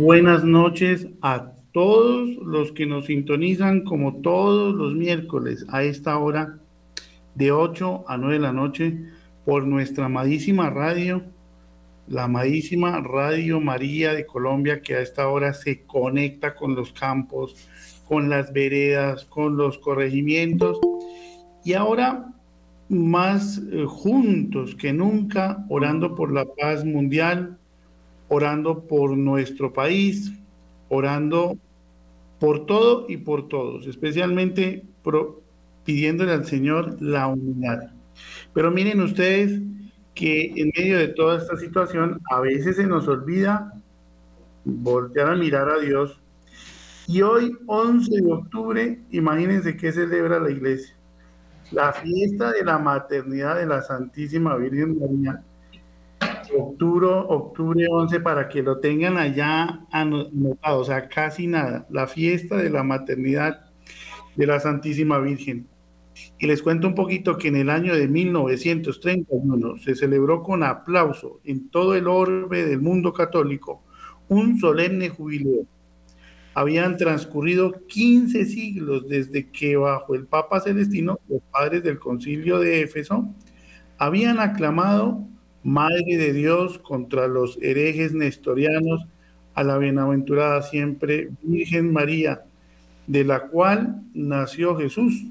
[0.00, 6.58] Buenas noches a todos los que nos sintonizan como todos los miércoles a esta hora
[7.34, 8.98] de 8 a 9 de la noche
[9.44, 11.22] por nuestra amadísima radio,
[12.08, 17.68] la amadísima Radio María de Colombia que a esta hora se conecta con los campos,
[18.08, 20.80] con las veredas, con los corregimientos.
[21.62, 22.24] Y ahora
[22.88, 27.59] más eh, juntos que nunca orando por la paz mundial,
[28.30, 30.32] orando por nuestro país,
[30.88, 31.58] orando
[32.38, 34.84] por todo y por todos, especialmente
[35.84, 37.92] pidiéndole al Señor la unidad.
[38.54, 39.60] Pero miren ustedes
[40.14, 43.72] que en medio de toda esta situación a veces se nos olvida
[44.64, 46.20] voltear a mirar a Dios.
[47.08, 50.94] Y hoy, 11 de octubre, imagínense qué celebra la iglesia.
[51.72, 55.42] La fiesta de la maternidad de la Santísima Virgen María
[56.58, 62.56] octubre, octubre 11 para que lo tengan allá anotado, o sea, casi nada, la fiesta
[62.56, 63.66] de la maternidad
[64.36, 65.66] de la Santísima Virgen.
[66.38, 71.40] Y les cuento un poquito que en el año de 1931 se celebró con aplauso
[71.44, 73.82] en todo el orbe del mundo católico
[74.28, 75.66] un solemne jubileo.
[76.54, 82.82] Habían transcurrido 15 siglos desde que bajo el Papa Celestino los padres del concilio de
[82.82, 83.28] Éfeso
[83.98, 85.28] habían aclamado
[85.62, 89.06] Madre de Dios contra los herejes nestorianos,
[89.54, 92.42] a la bienaventurada siempre Virgen María,
[93.06, 95.24] de la cual nació Jesús.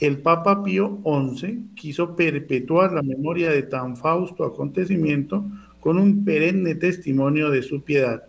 [0.00, 5.44] El Papa Pío XI quiso perpetuar la memoria de tan fausto acontecimiento
[5.80, 8.24] con un perenne testimonio de su piedad.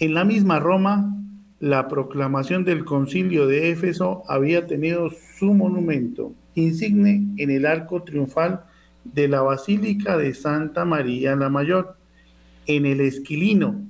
[0.00, 1.16] En la misma Roma,
[1.60, 8.64] la proclamación del concilio de Éfeso había tenido su monumento insigne en el arco triunfal
[9.04, 11.96] de la Basílica de Santa María la Mayor,
[12.66, 13.80] en el Esquilino.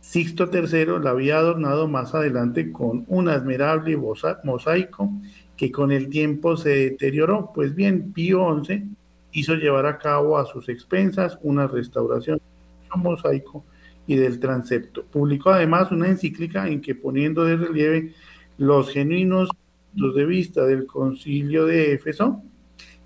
[0.00, 3.98] Sixto III la había adornado más adelante con un admirable
[4.44, 5.12] mosaico
[5.56, 7.50] que con el tiempo se deterioró.
[7.54, 8.84] Pues bien, Pío XI
[9.32, 13.64] hizo llevar a cabo a sus expensas una restauración del mosaico
[14.06, 15.04] y del transepto.
[15.04, 18.14] Publicó además una encíclica en que poniendo de relieve
[18.56, 19.50] los genuinos
[19.92, 22.42] puntos de vista del concilio de Éfeso,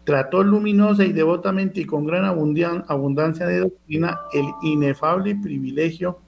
[0.04, 6.18] trató luminosa y devotamente y con gran abundancia de doctrina el inefable privilegio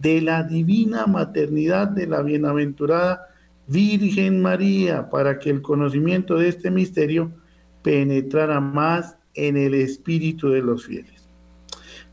[0.00, 3.26] de la divina maternidad de la bienaventurada
[3.66, 7.30] Virgen María para que el conocimiento de este misterio
[7.82, 11.28] penetrara más en el espíritu de los fieles.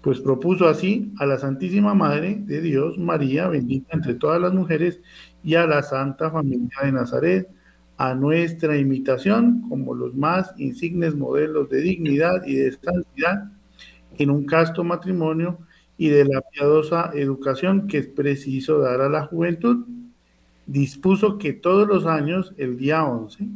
[0.02, 5.00] Pues propuso así a la Santísima Madre de Dios, María, bendita entre todas las mujeres,
[5.44, 7.50] y a la Santa Familia de Nazaret,
[7.98, 13.52] a nuestra imitación como los más insignes modelos de dignidad y de santidad
[14.18, 15.58] en un casto matrimonio
[15.98, 19.86] y de la piadosa educación que es preciso dar a la juventud,
[20.68, 23.48] dispuso que todos los años, el día 11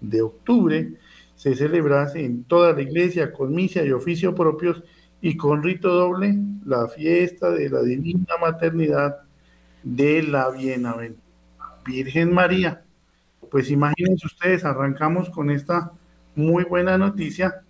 [0.00, 0.94] de octubre,
[1.34, 4.82] se celebrase en toda la iglesia con misa y oficio propios
[5.20, 9.16] y con rito doble la fiesta de la divina maternidad
[9.82, 11.30] de la bienaventurada
[11.84, 12.82] Virgen María
[13.50, 15.92] pues imagínense ustedes, arrancamos con esta
[16.34, 17.62] muy buena noticia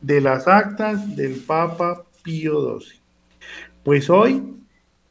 [0.00, 3.00] de las actas del Papa Pío XII.
[3.84, 4.56] Pues hoy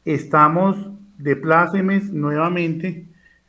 [0.04, 3.06] estamos de plácemes nuevamente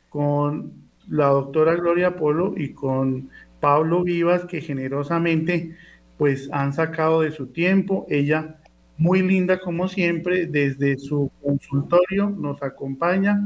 [0.08, 0.72] con
[1.08, 5.76] la doctora Gloria Polo y con Pablo Vivas, que generosamente
[6.16, 8.06] pues han sacado de su tiempo.
[8.08, 8.56] Ella,
[8.96, 13.40] muy linda como siempre, desde su consultorio nos acompaña,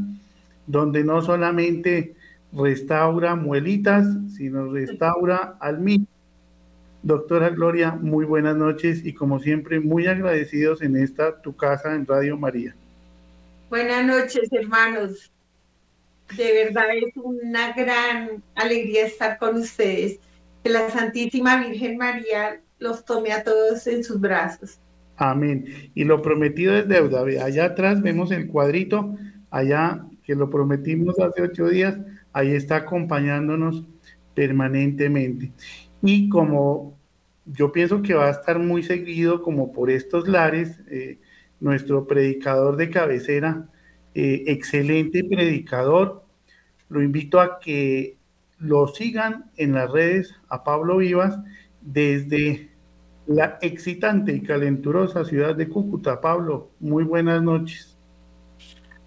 [0.66, 2.14] donde no solamente
[2.52, 6.06] restaura muelitas, sino restaura al mí.
[7.02, 12.06] Doctora Gloria, muy buenas noches y como siempre muy agradecidos en esta tu casa en
[12.06, 12.76] Radio María.
[13.70, 15.32] Buenas noches, hermanos.
[16.36, 20.18] De verdad es una gran alegría estar con ustedes.
[20.62, 24.78] Que la Santísima Virgen María los tome a todos en sus brazos.
[25.16, 25.90] Amén.
[25.94, 27.22] Y lo prometido es deuda.
[27.44, 29.16] Allá atrás vemos el cuadrito,
[29.50, 31.96] allá que lo prometimos hace ocho días,
[32.32, 33.84] ahí está acompañándonos
[34.34, 35.52] permanentemente.
[36.02, 36.98] Y como
[37.46, 41.18] yo pienso que va a estar muy seguido como por estos lares, eh,
[41.60, 43.68] nuestro predicador de cabecera,
[44.14, 46.24] eh, excelente predicador,
[46.88, 48.18] lo invito a que
[48.58, 51.38] lo sigan en las redes a Pablo Vivas
[51.80, 52.70] desde
[53.26, 56.20] la excitante y calenturosa ciudad de Cúcuta.
[56.20, 57.91] Pablo, muy buenas noches.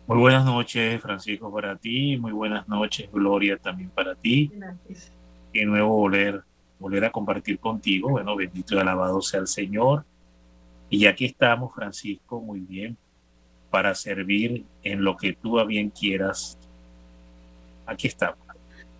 [0.08, 2.16] Muy buenas noches, Francisco, para ti.
[2.18, 4.52] Muy buenas noches, Gloria, también para ti.
[4.54, 5.12] Gracias.
[5.52, 6.44] De nuevo volver,
[6.80, 8.10] volver a compartir contigo.
[8.10, 10.06] Bueno, bendito y alabado sea el Señor.
[10.92, 12.96] Y aquí estamos, Francisco, muy bien,
[13.72, 16.60] para servir en lo que tú a bien quieras.
[17.88, 18.38] Aquí estamos.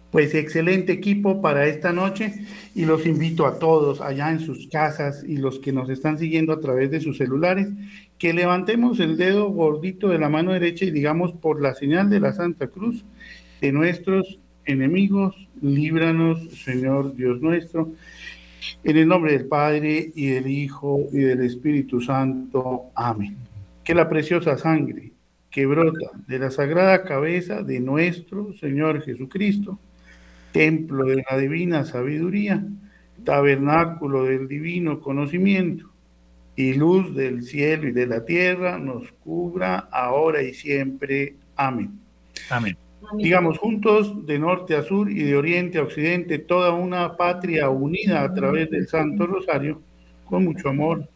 [0.10, 2.34] Pues excelente equipo para esta noche
[2.74, 6.54] y los invito a todos allá en sus casas y los que nos están siguiendo
[6.54, 7.68] a través de sus celulares
[8.18, 12.20] que levantemos el dedo gordito de la mano derecha y digamos por la señal de
[12.20, 13.04] la Santa Cruz
[13.62, 17.92] de nuestros enemigos, líbranos, Señor Dios nuestro,
[18.84, 22.86] en el nombre del Padre y del Hijo y del Espíritu Santo.
[22.96, 23.36] Amén.
[23.84, 25.12] Que la preciosa sangre
[25.56, 29.80] que brota de la sagrada cabeza de nuestro Señor Jesucristo,
[30.52, 32.62] templo de la divina sabiduría,
[33.24, 35.90] tabernáculo del divino conocimiento,
[36.56, 41.36] y luz del cielo y de la tierra nos cubra ahora y siempre.
[41.56, 42.00] Amén.
[42.50, 42.78] Amén.
[43.18, 48.24] Digamos juntos, de norte a sur y de oriente a occidente, toda una patria unida
[48.24, 49.82] a través del Santo Rosario,
[50.26, 51.08] con mucho amor.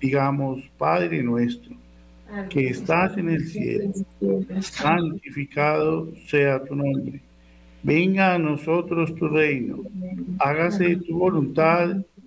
[0.00, 1.74] Digamos, Padre nuestro,
[2.50, 3.92] que estás en el cielo,
[4.60, 7.20] santificado sea tu nombre.
[7.82, 9.78] Venga a nosotros tu reino,
[10.38, 11.96] hágase tu voluntad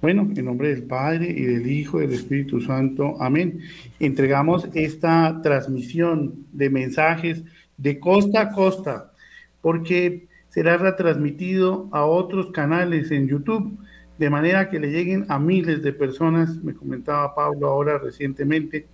[0.00, 3.20] Bueno, en nombre del Padre y del Hijo y del Espíritu Santo.
[3.20, 3.58] Amén.
[3.98, 7.42] Entregamos esta transmisión de mensajes
[7.76, 9.12] de costa a costa,
[9.60, 13.76] porque será retransmitido a otros canales en YouTube,
[14.18, 18.86] de manera que le lleguen a miles de personas, me comentaba Pablo ahora recientemente,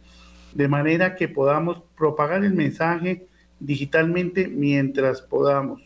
[0.54, 3.26] de manera que podamos propagar el mensaje
[3.60, 5.82] digitalmente mientras podamos.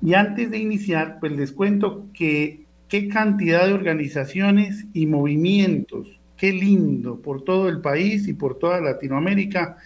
[0.00, 6.52] Y antes de iniciar, pues les cuento que qué cantidad de organizaciones y movimientos, qué
[6.52, 9.76] lindo por todo el país y por toda Latinoamérica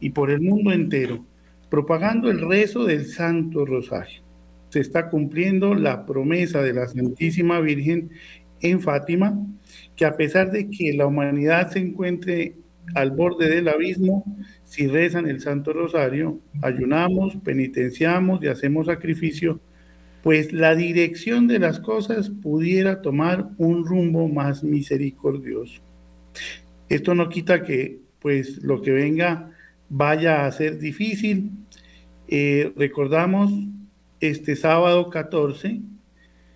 [0.00, 1.24] y por el mundo entero,
[1.70, 4.22] propagando el rezo del Santo Rosario.
[4.70, 8.10] Se está cumpliendo la promesa de la Santísima Virgen
[8.60, 9.38] en Fátima,
[9.96, 12.56] que a pesar de que la humanidad se encuentre
[12.94, 14.24] al borde del abismo,
[14.64, 19.60] si rezan el Santo Rosario, ayunamos, penitenciamos y hacemos sacrificio,
[20.28, 25.80] pues la dirección de las cosas pudiera tomar un rumbo más misericordioso.
[26.90, 29.52] Esto no quita que pues lo que venga
[29.88, 31.52] vaya a ser difícil.
[32.28, 33.50] Eh, recordamos
[34.20, 35.80] este sábado 14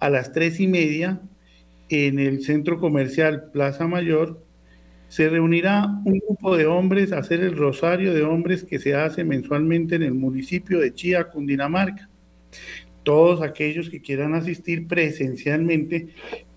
[0.00, 1.22] a las tres y media
[1.88, 4.44] en el centro comercial Plaza Mayor
[5.08, 9.24] se reunirá un grupo de hombres a hacer el rosario de hombres que se hace
[9.24, 12.10] mensualmente en el municipio de Chía, Cundinamarca
[13.02, 16.08] todos aquellos que quieran asistir presencialmente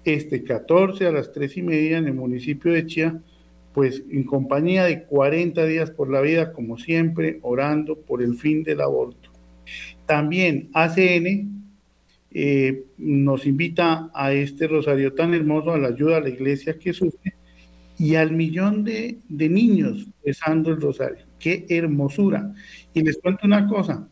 [0.03, 3.21] este 14 a las 3 y media en el municipio de Chía,
[3.73, 8.63] pues en compañía de 40 días por la vida, como siempre, orando por el fin
[8.63, 9.31] del aborto.
[10.05, 11.65] También ACN
[12.31, 16.93] eh, nos invita a este rosario tan hermoso, a la ayuda a la iglesia que
[16.93, 17.33] sufre
[17.97, 21.25] y al millón de, de niños rezando el rosario.
[21.39, 22.53] ¡Qué hermosura!
[22.93, 24.07] Y les cuento una cosa,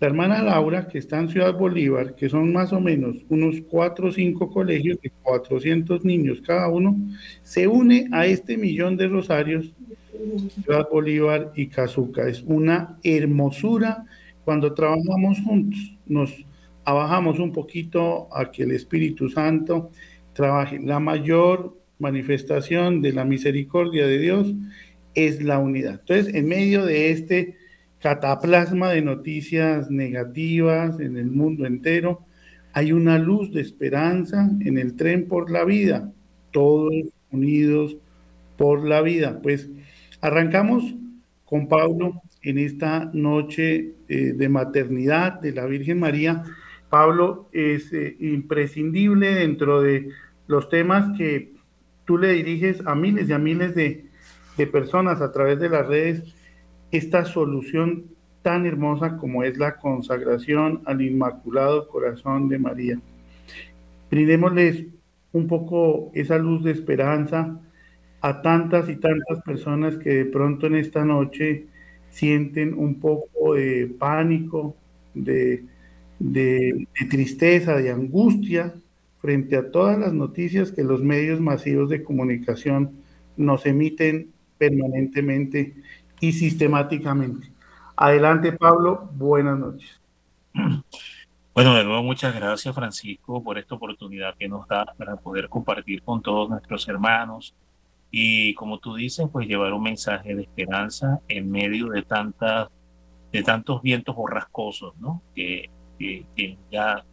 [0.00, 4.08] la hermana Laura, que está en Ciudad Bolívar, que son más o menos unos cuatro
[4.08, 6.96] o cinco colegios de 400 niños cada uno,
[7.42, 9.72] se une a este millón de rosarios,
[10.62, 12.28] Ciudad Bolívar y Cazuca.
[12.28, 14.04] Es una hermosura
[14.44, 15.96] cuando trabajamos juntos.
[16.06, 16.32] Nos
[16.84, 19.90] abajamos un poquito a que el Espíritu Santo
[20.32, 20.78] trabaje.
[20.78, 24.54] La mayor manifestación de la misericordia de Dios
[25.14, 26.00] es la unidad.
[26.00, 27.56] Entonces, en medio de este
[28.00, 32.24] cataplasma de noticias negativas en el mundo entero,
[32.72, 36.12] hay una luz de esperanza en el tren por la vida,
[36.52, 36.92] todos
[37.30, 37.96] unidos
[38.56, 39.40] por la vida.
[39.42, 39.68] Pues
[40.20, 40.94] arrancamos
[41.44, 46.44] con Pablo en esta noche eh, de maternidad de la Virgen María.
[46.88, 50.10] Pablo es eh, imprescindible dentro de
[50.46, 51.52] los temas que
[52.04, 54.06] tú le diriges a miles y a miles de,
[54.56, 56.34] de personas a través de las redes
[56.90, 58.04] esta solución
[58.42, 63.00] tan hermosa como es la consagración al Inmaculado Corazón de María.
[64.10, 64.86] Brindémosles
[65.32, 67.60] un poco esa luz de esperanza
[68.20, 71.66] a tantas y tantas personas que de pronto en esta noche
[72.10, 74.74] sienten un poco de pánico,
[75.14, 75.64] de,
[76.18, 78.74] de, tristeza, de angustia
[79.20, 82.92] frente a todas las noticias que los medios masivos de comunicación
[83.36, 85.74] nos emiten permanentemente
[86.20, 87.50] y sistemáticamente.
[87.96, 89.08] Adelante, Pablo.
[89.12, 90.00] Buenas noches.
[91.54, 96.02] Bueno, de nuevo, muchas gracias, Francisco, por esta oportunidad que nos da para poder compartir
[96.02, 97.52] con todos nuestros hermanos
[98.12, 102.68] y, como tú dices, pues llevar un mensaje de esperanza en medio de tantas
[103.32, 105.20] de tantos vientos borrascosos, ¿no?
[105.34, 107.04] Que, que, que, ya,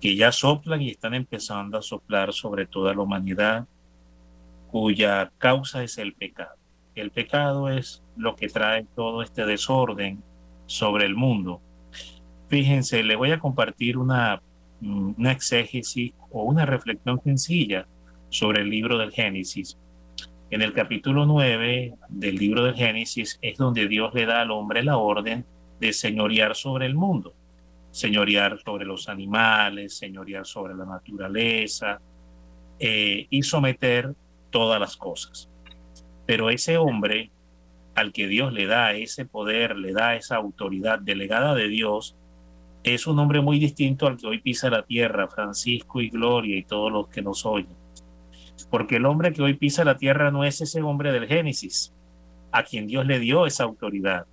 [0.00, 3.66] que ya soplan y están empezando a soplar sobre toda la humanidad,
[4.70, 6.61] cuya causa es el pecado.
[6.94, 10.22] El pecado es lo que trae todo este desorden
[10.66, 11.60] sobre el mundo.
[12.48, 14.42] Fíjense, le voy a compartir una,
[14.80, 17.86] mm, una exégesis o una reflexión sencilla
[18.28, 19.78] sobre el libro del Génesis.
[20.50, 24.82] En el capítulo 9 del libro del Génesis es donde Dios le da al hombre
[24.82, 25.46] la orden
[25.80, 27.34] de señorear sobre el mundo,
[27.90, 32.00] señorear sobre los animales, señorear sobre la naturaleza
[32.78, 34.14] eh, y someter
[34.50, 35.51] todas las cosas.
[36.26, 37.30] Pero ese hombre
[37.94, 42.16] al que Dios le da ese poder, le da esa autoridad delegada de Dios,
[42.84, 46.64] es un hombre muy distinto al que hoy pisa la tierra, Francisco y Gloria y
[46.64, 47.76] todos los que nos oyen.
[48.70, 51.92] Porque el hombre que hoy pisa la tierra no es ese hombre del Génesis,
[52.50, 54.26] a quien Dios le dio esa autoridad.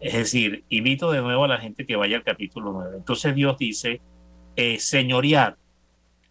[0.00, 2.96] Es decir, invito de nuevo a la gente que vaya al capítulo 9.
[2.98, 4.00] Entonces Dios dice,
[4.56, 5.54] eh, señoread,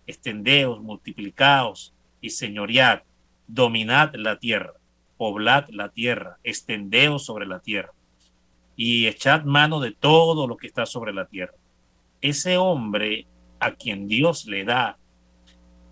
[0.07, 3.01] extendeos, multiplicaos y señoread,
[3.47, 4.73] dominad la tierra,
[5.17, 7.91] poblad la tierra, extendeos sobre la tierra
[8.75, 11.55] y echad mano de todo lo que está sobre la tierra.
[12.21, 13.25] Ese hombre
[13.59, 14.97] a quien Dios le da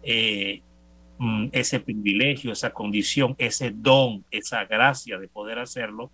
[0.03, 0.62] eh,
[1.17, 6.12] mm, ese privilegio, esa condición, ese don, esa gracia de poder hacerlo,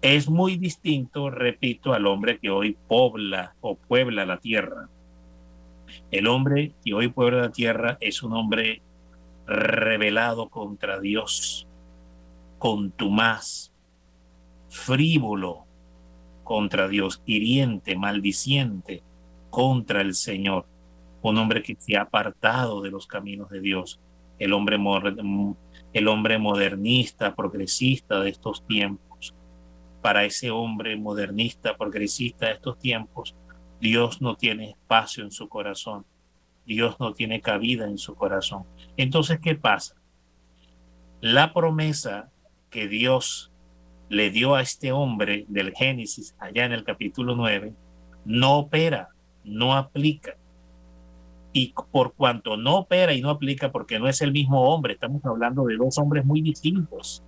[0.00, 4.88] es muy distinto, repito, al hombre que hoy pobla o puebla la tierra.
[6.12, 8.82] El hombre que hoy puebla la tierra es un hombre
[9.48, 11.66] rebelado contra Dios,
[12.58, 13.72] contumaz,
[14.68, 15.64] frívolo
[16.44, 19.02] contra Dios, hiriente, maldiciente
[19.50, 20.66] contra el Señor.
[21.22, 24.00] Un hombre que se ha apartado de los caminos de Dios.
[24.38, 24.78] El hombre,
[25.94, 29.34] el hombre modernista, progresista de estos tiempos.
[30.02, 33.34] Para ese hombre modernista, progresista de estos tiempos,
[33.80, 36.04] Dios no tiene espacio en su corazón
[36.68, 38.64] Dios no tiene cabida en su corazón.
[38.98, 39.96] Entonces, ¿qué pasa?
[41.22, 42.30] La promesa
[42.68, 43.50] que Dios
[44.10, 47.72] le dio a este hombre del Génesis, allá en el capítulo 9,
[48.26, 49.08] no opera,
[49.44, 50.36] no aplica.
[51.54, 55.24] Y por cuanto no opera y no aplica, porque no es el mismo hombre, estamos
[55.24, 57.24] hablando de dos hombres muy distintos.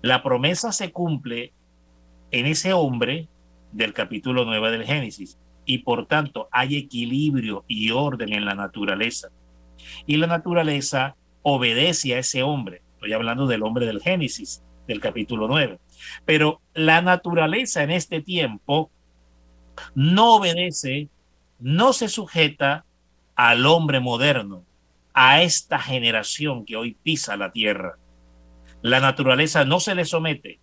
[0.00, 1.52] La promesa se cumple
[2.30, 3.28] en ese hombre
[3.72, 5.38] del capítulo 9 del Génesis,
[5.68, 9.28] y por tanto hay equilibrio y orden en la naturaleza.
[10.06, 12.80] Y la naturaleza obedece a ese hombre.
[12.94, 15.78] Estoy hablando del hombre del Génesis, del capítulo 9.
[16.24, 18.90] Pero la naturaleza en este tiempo
[19.94, 21.10] no obedece,
[21.60, 22.86] no se sujeta
[23.36, 24.64] al hombre moderno,
[25.12, 27.98] a esta generación que hoy pisa la tierra.
[28.80, 30.60] La naturaleza no se le somete,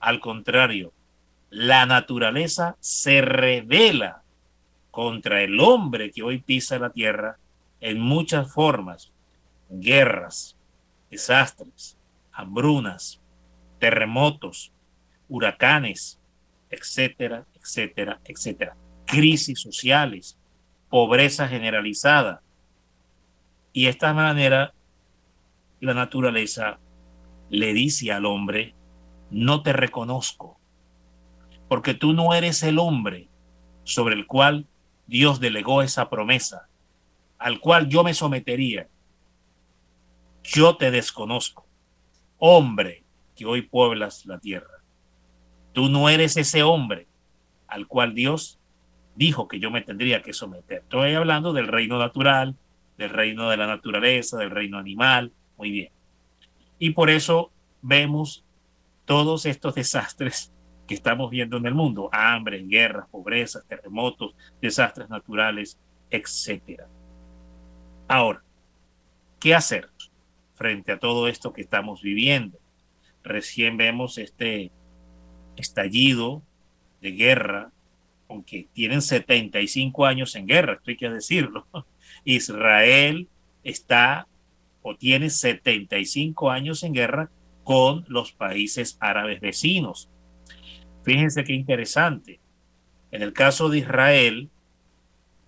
[0.00, 0.92] al contrario,
[1.48, 4.21] la naturaleza se revela
[4.92, 7.38] contra el hombre que hoy pisa la tierra
[7.80, 9.10] en muchas formas,
[9.70, 10.54] guerras,
[11.10, 11.98] desastres,
[12.30, 13.20] hambrunas,
[13.80, 14.70] terremotos,
[15.28, 16.20] huracanes,
[16.70, 18.76] etcétera, etcétera, etcétera.
[19.06, 20.38] Crisis sociales,
[20.90, 22.42] pobreza generalizada.
[23.72, 24.74] Y de esta manera
[25.80, 26.78] la naturaleza
[27.48, 28.74] le dice al hombre,
[29.30, 30.60] no te reconozco,
[31.66, 33.30] porque tú no eres el hombre
[33.84, 34.66] sobre el cual
[35.06, 36.68] Dios delegó esa promesa,
[37.38, 38.88] al cual yo me sometería.
[40.42, 41.66] Yo te desconozco,
[42.38, 43.04] hombre
[43.36, 44.82] que hoy pueblas la tierra.
[45.72, 47.06] Tú no eres ese hombre
[47.66, 48.58] al cual Dios
[49.14, 50.78] dijo que yo me tendría que someter.
[50.78, 52.56] Estoy hablando del reino natural,
[52.98, 55.32] del reino de la naturaleza, del reino animal.
[55.56, 55.90] Muy bien.
[56.78, 58.44] Y por eso vemos
[59.04, 60.52] todos estos desastres
[60.86, 65.78] que estamos viendo en el mundo, hambre, guerras, pobrezas, terremotos, desastres naturales,
[66.10, 66.82] etc.
[68.08, 68.42] Ahora,
[69.40, 69.88] ¿qué hacer
[70.54, 72.58] frente a todo esto que estamos viviendo?
[73.22, 74.72] Recién vemos este
[75.56, 76.42] estallido
[77.00, 77.72] de guerra,
[78.28, 81.66] aunque tienen 75 años en guerra, esto hay que decirlo.
[82.24, 83.28] Israel
[83.62, 84.26] está
[84.82, 87.30] o tiene 75 años en guerra
[87.64, 90.10] con los países árabes vecinos.
[91.04, 92.40] Fíjense qué interesante.
[93.10, 94.50] En el caso de Israel,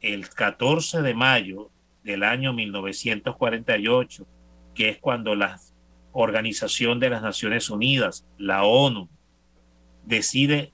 [0.00, 1.70] el 14 de mayo
[2.02, 4.26] del año 1948,
[4.74, 5.58] que es cuando la
[6.12, 9.08] Organización de las Naciones Unidas, la ONU,
[10.04, 10.72] decide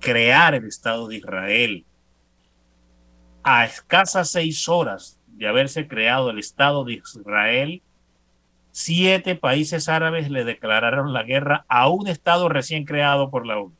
[0.00, 1.84] crear el Estado de Israel.
[3.42, 7.82] A escasas seis horas de haberse creado el Estado de Israel,
[8.76, 13.72] siete países árabes le declararon la guerra a un Estado recién creado por la ONU.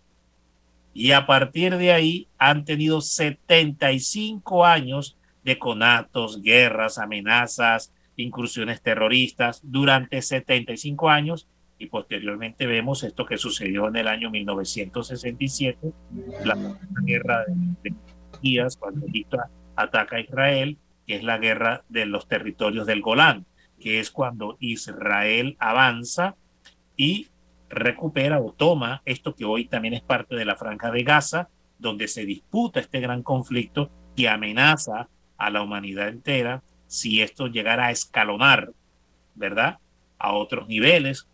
[0.93, 9.61] Y a partir de ahí han tenido 75 años de conatos, guerras, amenazas, incursiones terroristas
[9.65, 15.93] durante 75 años y posteriormente vemos esto que sucedió en el año 1967,
[16.45, 16.57] la
[17.03, 17.45] guerra
[17.83, 17.93] de
[18.41, 19.39] días cuando Egipto
[19.75, 23.45] ataca a Israel, que es la guerra de los territorios del Golán,
[23.81, 26.37] que es cuando Israel avanza
[26.97, 27.29] y
[27.69, 32.09] recupera o toma esto que hoy también es parte de la franja de Gaza, donde
[32.09, 37.91] se disputa este gran conflicto que amenaza a la humanidad entera si esto llegara a
[37.91, 38.73] escalonar,
[39.35, 39.79] ¿verdad?
[40.19, 41.27] A otros niveles,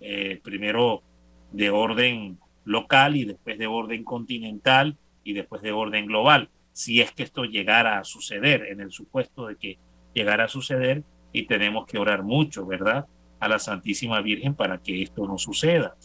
[0.00, 1.02] eh, primero
[1.50, 6.48] de orden local y después de orden continental y después de orden global.
[6.72, 9.78] Si es que esto llegara a suceder, en el supuesto de que
[10.14, 13.06] llegara a suceder, y tenemos que orar mucho, ¿verdad?
[13.38, 15.96] A la Santísima Virgen para que esto no suceda.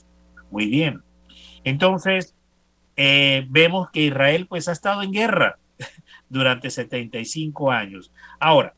[0.52, 1.02] Muy bien.
[1.64, 2.36] Entonces,
[2.96, 5.58] eh, vemos que Israel pues ha estado en guerra
[6.30, 8.12] durante 75 años.
[8.40, 8.76] Ahora,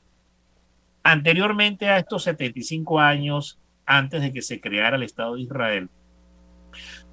[1.03, 5.89] anteriormente a estos 75 años, antes de que se creara el Estado de Israel,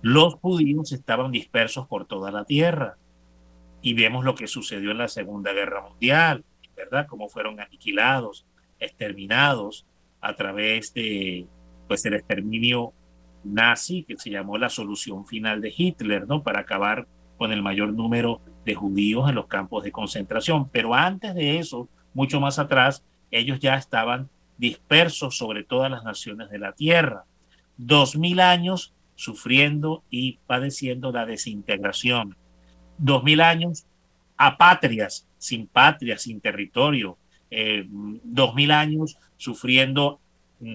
[0.03, 2.97] los judíos estaban dispersos por toda la tierra.
[3.81, 7.07] Y vemos lo que sucedió en la Segunda Guerra Mundial, ¿verdad?
[7.07, 8.47] Cómo fueron aniquilados,
[8.85, 9.87] exterminados
[10.21, 11.47] a través de
[11.89, 12.93] pues el exterminio
[13.45, 16.43] nazi que se llamó la solución final de Hitler, ¿no?
[16.43, 20.69] Para acabar con el mayor número de judíos en los campos de concentración.
[20.71, 26.49] Pero antes de eso, mucho más atrás, ellos ya estaban dispersos sobre todas las naciones
[26.51, 27.25] de la tierra.
[27.77, 32.37] Dos mil años sufriendo y padeciendo la desintegración.
[32.99, 33.87] Dos mil años
[34.37, 37.19] apatrias, sin patria, sin territorio.
[37.57, 40.19] Eh, dos mil años sufriendo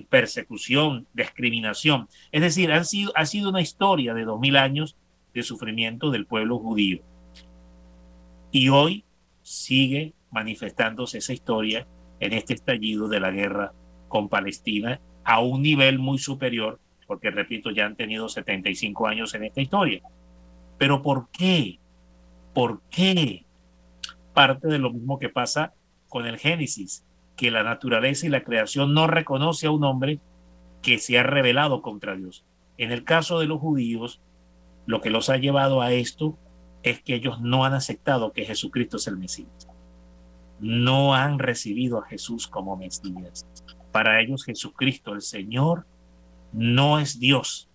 [0.07, 2.07] persecución, discriminación.
[2.31, 4.95] Es decir, han sido, ha sido una historia de dos mil años
[5.33, 7.01] de sufrimiento del pueblo judío.
[8.51, 9.03] Y hoy
[9.41, 11.85] sigue manifestándose esa historia
[12.21, 13.73] en este estallido de la guerra
[14.07, 19.43] con Palestina a un nivel muy superior, porque repito, ya han tenido 75 años en
[19.43, 20.01] esta historia.
[20.77, 21.77] Pero ¿por qué?
[22.53, 23.45] ¿Por qué?
[24.33, 25.73] Parte de lo mismo que pasa
[26.09, 30.19] con el Génesis, que la naturaleza y la creación no reconoce a un hombre
[30.81, 32.43] que se ha rebelado contra Dios.
[32.77, 34.21] En el caso de los judíos,
[34.85, 36.37] lo que los ha llevado a esto
[36.83, 39.69] es que ellos no han aceptado que Jesucristo es el Mesías
[40.59, 43.45] no han recibido a Jesús como Mesías.
[43.91, 45.85] Para ellos Jesucristo el Señor
[46.51, 47.69] no es Dios,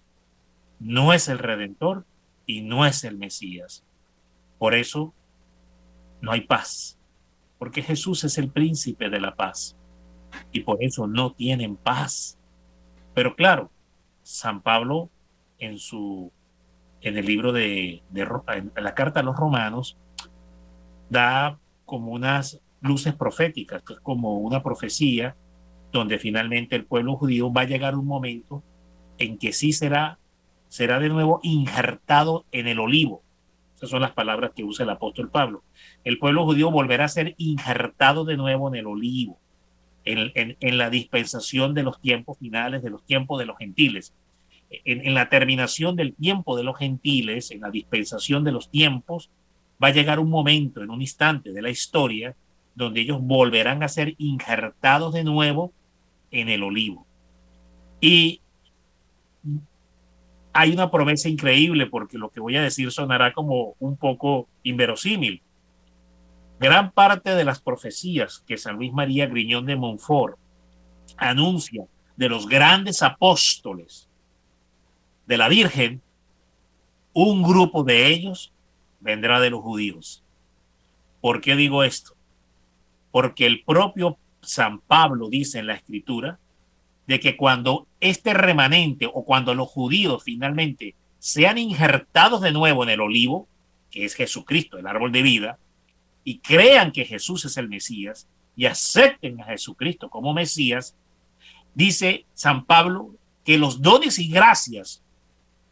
[0.78, 2.04] no es el Redentor
[2.46, 3.84] y no es el Mesías.
[4.58, 5.12] Por eso
[6.20, 6.93] no hay paz,
[7.64, 9.74] porque Jesús es el príncipe de la paz
[10.52, 12.38] y por eso no tienen paz.
[13.14, 13.70] Pero claro,
[14.22, 15.08] San Pablo
[15.58, 16.30] en su
[17.00, 19.96] en el libro de, la carta a los romanos
[21.08, 25.34] da como unas luces proféticas, que es como una profecía
[25.90, 28.62] donde finalmente el pueblo judío va a llegar un momento
[29.16, 30.18] en que sí será,
[30.68, 33.22] será de nuevo injertado en el olivo.
[33.74, 35.62] Esas son las palabras que usa el apóstol Pablo.
[36.04, 39.38] El pueblo judío volverá a ser injertado de nuevo en el olivo,
[40.04, 44.12] en, la dispensación de los tiempos finales, de los tiempos de los gentiles.
[44.84, 49.30] En, en la terminación del tiempo de los gentiles, en la dispensación de los tiempos,
[49.82, 52.34] va a llegar un momento, en un instante de la historia,
[52.74, 55.72] donde ellos volverán a ser injertados de nuevo
[56.30, 57.06] en el olivo.
[58.00, 58.40] Y
[60.52, 65.42] hay una promesa increíble porque lo que voy a decir sonará como un poco inverosímil.
[66.64, 70.38] Gran parte de las profecías que San Luis María Griñón de Montfort
[71.16, 71.84] anuncia
[72.16, 74.08] de los grandes apóstoles
[75.26, 76.00] de la Virgen,
[77.12, 78.52] un grupo de ellos
[79.00, 80.24] vendrá de los judíos.
[81.20, 82.14] ¿Por qué digo esto?
[83.14, 86.40] porque el propio San Pablo dice en la escritura
[87.06, 92.90] de que cuando este remanente o cuando los judíos finalmente sean injertados de nuevo en
[92.90, 93.46] el olivo,
[93.88, 95.58] que es Jesucristo, el árbol de vida,
[96.24, 100.96] y crean que Jesús es el Mesías y acepten a Jesucristo como Mesías,
[101.74, 103.10] dice San Pablo
[103.44, 105.02] que los dones y gracias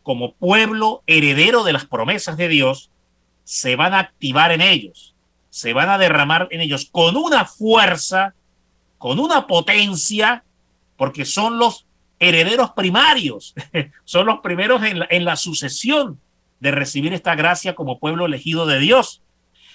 [0.02, 2.90] como pueblo heredero de las promesas de Dios
[3.44, 5.14] se van a activar en ellos,
[5.48, 8.34] se van a derramar en ellos con una fuerza,
[8.98, 10.44] con una potencia,
[10.96, 11.86] porque son los
[12.18, 13.54] herederos primarios,
[14.04, 16.20] son los primeros en la, en la sucesión
[16.60, 19.22] de recibir esta gracia como pueblo elegido de Dios.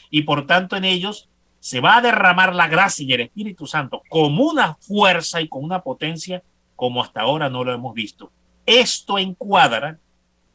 [0.10, 4.02] Y por tanto en ellos se va a derramar la gracia y el Espíritu Santo
[4.10, 6.44] como una fuerza y con una potencia
[6.76, 8.32] como hasta ahora no lo hemos visto.
[8.66, 10.00] Esto encuadra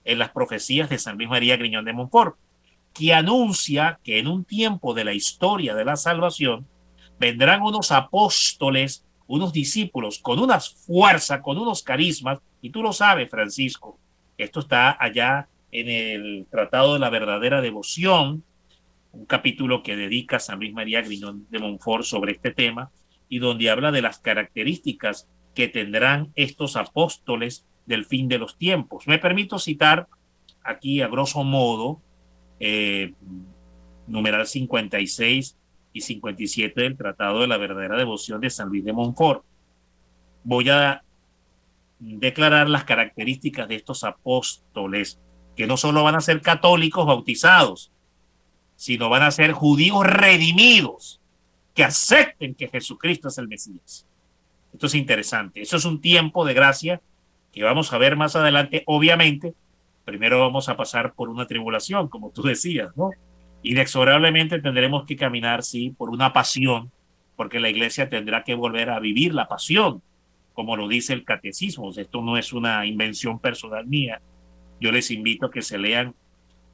[0.05, 2.37] en las profecías de San Luis María Griñón de Montfort,
[2.93, 6.67] que anuncia que en un tiempo de la historia de la salvación
[7.19, 13.31] vendrán unos apóstoles, unos discípulos con una fuerza, con unos carismas, y tú lo sabes,
[13.31, 13.99] Francisco,
[14.37, 18.45] esto está allá en el Tratado de la Verdadera Devoción,
[19.13, 22.91] un capítulo que dedica San Luis María Griñón de Montfort sobre este tema,
[23.29, 29.07] y donde habla de las características que tendrán estos apóstoles del fin de los tiempos.
[29.07, 30.09] Me permito citar
[30.63, 32.01] aquí a grosso modo
[32.61, 33.15] eh,
[34.07, 35.57] numeral 56
[35.93, 39.45] y 57 del Tratado de la Verdadera Devoción de San Luis de Montfort.
[40.45, 41.03] Voy a
[41.99, 45.21] declarar las características de estos apóstoles,
[45.57, 47.93] que no solo van a ser católicos bautizados,
[48.83, 51.21] sino van a ser judíos redimidos,
[51.73, 54.09] que acepten que Jesucristo es el Mesías.
[54.73, 55.63] Esto es interesante.
[55.63, 57.01] Eso es un tiempo de gracia
[57.53, 58.83] que vamos a ver más adelante.
[58.87, 59.55] Obviamente,
[60.05, 63.11] primero vamos a pasar por una tribulación, como tú decías, ¿no?
[63.63, 66.91] Inexorablemente tendremos que caminar, sí, por una pasión,
[67.37, 70.03] porque la iglesia tendrá que volver a vivir la pasión,
[70.55, 71.93] como lo dice el catecismo.
[71.97, 74.21] Esto no es una invención personal mía.
[74.81, 76.17] Yo les invito a que se lean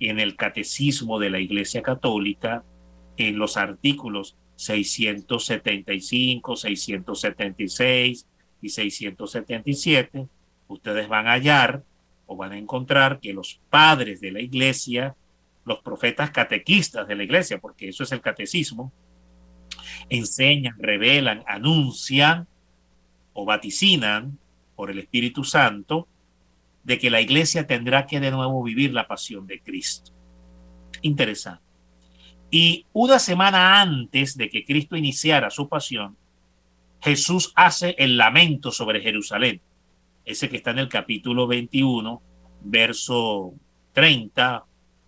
[0.00, 2.64] en el catecismo de la iglesia católica,
[3.16, 8.26] en los artículos 675, 676
[8.60, 10.28] y 677,
[10.68, 11.82] ustedes van a hallar
[12.26, 15.16] o van a encontrar que los padres de la iglesia,
[15.64, 18.92] los profetas catequistas de la iglesia, porque eso es el catecismo,
[20.08, 22.46] enseñan, revelan, anuncian
[23.32, 24.38] o vaticinan
[24.76, 26.06] por el Espíritu Santo
[26.88, 30.10] de que la iglesia tendrá que de nuevo vivir la pasión de Cristo.
[31.02, 31.62] Interesante.
[32.50, 36.16] Y una semana antes de que Cristo iniciara su pasión,
[37.02, 39.60] Jesús hace el lamento sobre Jerusalén,
[40.24, 42.22] ese que está en el capítulo 21,
[42.62, 43.52] verso
[43.92, 44.64] 30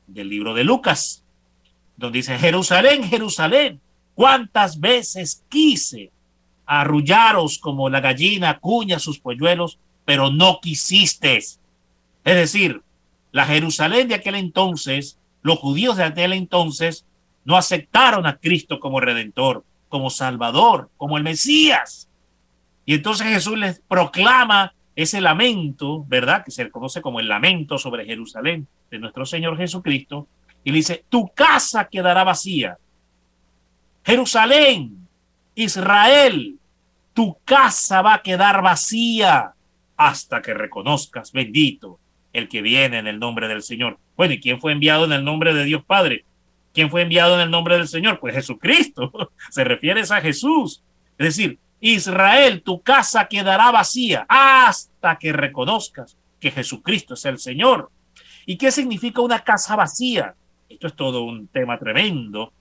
[0.07, 1.25] del libro de Lucas,
[1.97, 3.81] donde dice, Jerusalén, Jerusalén,
[4.15, 6.13] cuántas veces quise
[6.67, 11.41] arrullaros como la gallina cuña sus polluelos, pero no quisiste.
[12.31, 12.83] Es decir,
[13.33, 17.05] la Jerusalén de aquel entonces, los judíos de aquel entonces,
[17.45, 22.09] no aceptaron a Cristo como redentor, como salvador, como el Mesías.
[22.87, 26.45] Y entonces Jesús les proclama ese lamento, ¿verdad?
[26.45, 30.29] Que se conoce como el lamento sobre Jerusalén de nuestro Señor Jesucristo.
[30.63, 32.79] Y le dice, tu casa quedará vacía.
[34.05, 35.09] Jerusalén,
[35.57, 36.61] Israel,
[37.13, 39.53] tu casa va a quedar vacía
[39.97, 41.99] hasta que reconozcas, bendito,
[42.33, 43.99] el que viene en el nombre del Señor.
[44.17, 46.25] Bueno, ¿y quién fue enviado en el nombre de Dios Padre?
[46.73, 48.21] ¿Quién fue enviado en el nombre del Señor?
[48.21, 49.13] Pues Jesucristo.
[49.51, 50.83] Se refiere a Jesús.
[51.19, 57.91] Es decir, Israel, tu casa quedará vacía hasta que reconozcas que Jesucristo es el Señor.
[58.47, 60.35] ¿Y qué significa una casa vacía?
[60.69, 62.53] Esto es todo un tema tremendo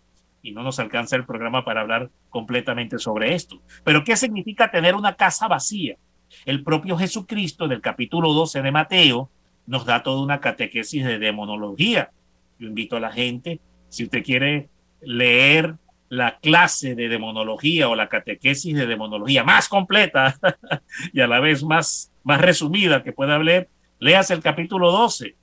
[0.41, 3.61] y no nos alcanza el programa para hablar completamente sobre esto.
[3.83, 5.97] Pero ¿qué significa tener una casa vacía?
[6.45, 9.29] El propio Jesucristo del capítulo 12 de Mateo
[9.69, 12.09] nos da toda una catequesis de demonología.
[12.57, 14.67] Yo invito a la gente si usted quiere
[14.99, 15.75] leer
[16.09, 20.39] la clase de demonología o la catequesis de demonología más completa
[21.13, 25.35] y a la vez más, más resumida que pueda leer, léase el capítulo 12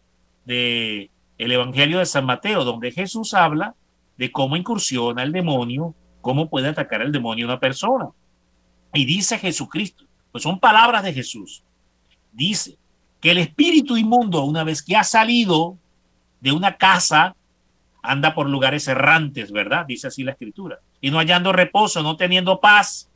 [0.45, 1.09] de
[1.39, 3.77] el Evangelio de San Mateo, donde Jesús habla
[4.19, 8.09] de cómo incursiona el demonio, cómo puede atacar el demonio a una persona.
[8.93, 11.63] Y dice Jesucristo, pues son palabras de Jesús,
[12.33, 12.77] dice
[13.21, 15.79] que el espíritu inmundo, una vez que ha salido
[16.41, 17.35] de una casa
[18.03, 19.87] anda por lugares errantes, ¿verdad?
[19.87, 20.79] Dice así la escritura.
[21.01, 23.11] Y no hallando reposo, no teniendo paz,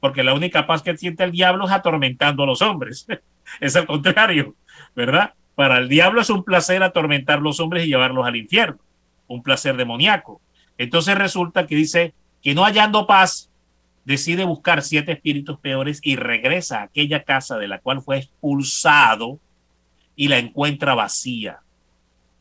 [0.00, 3.06] porque la única paz que siente el diablo es atormentando a los hombres.
[3.60, 4.54] es al contrario,
[4.96, 5.34] ¿verdad?
[5.54, 8.78] Para el diablo es un placer atormentar a los hombres y llevarlos al infierno,
[9.26, 10.40] un placer demoníaco.
[10.78, 13.49] Entonces resulta que dice que no hallando paz,
[14.10, 19.38] decide buscar siete espíritus peores y regresa a aquella casa de la cual fue expulsado
[20.14, 21.60] y la encuentra vacía.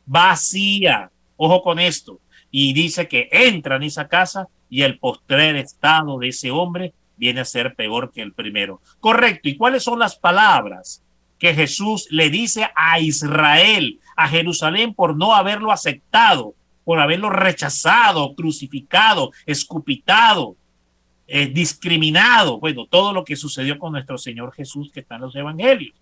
[0.06, 2.20] Vacía Ojo con esto.
[2.52, 7.40] Y dice que entra en esa casa y el postrer estado de ese hombre viene
[7.40, 8.82] a ser peor que el primero.
[9.00, 9.48] Correcto.
[9.48, 11.02] ¿Y cuáles son las palabras
[11.38, 18.36] que Jesús le dice a Israel, a Jerusalén, por no haberlo aceptado, por haberlo rechazado,
[18.36, 20.58] crucificado, escupitado,
[21.32, 22.60] eh, discriminado?
[22.60, 25.96] Bueno, todo lo que sucedió con nuestro Señor Jesús que está en los evangelios.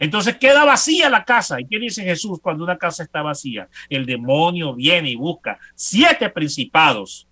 [0.00, 1.60] Entonces queda vacía la casa.
[1.60, 3.68] ¿Y qué dice Jesús cuando una casa está vacía?
[3.88, 7.28] El demonio viene y busca siete principados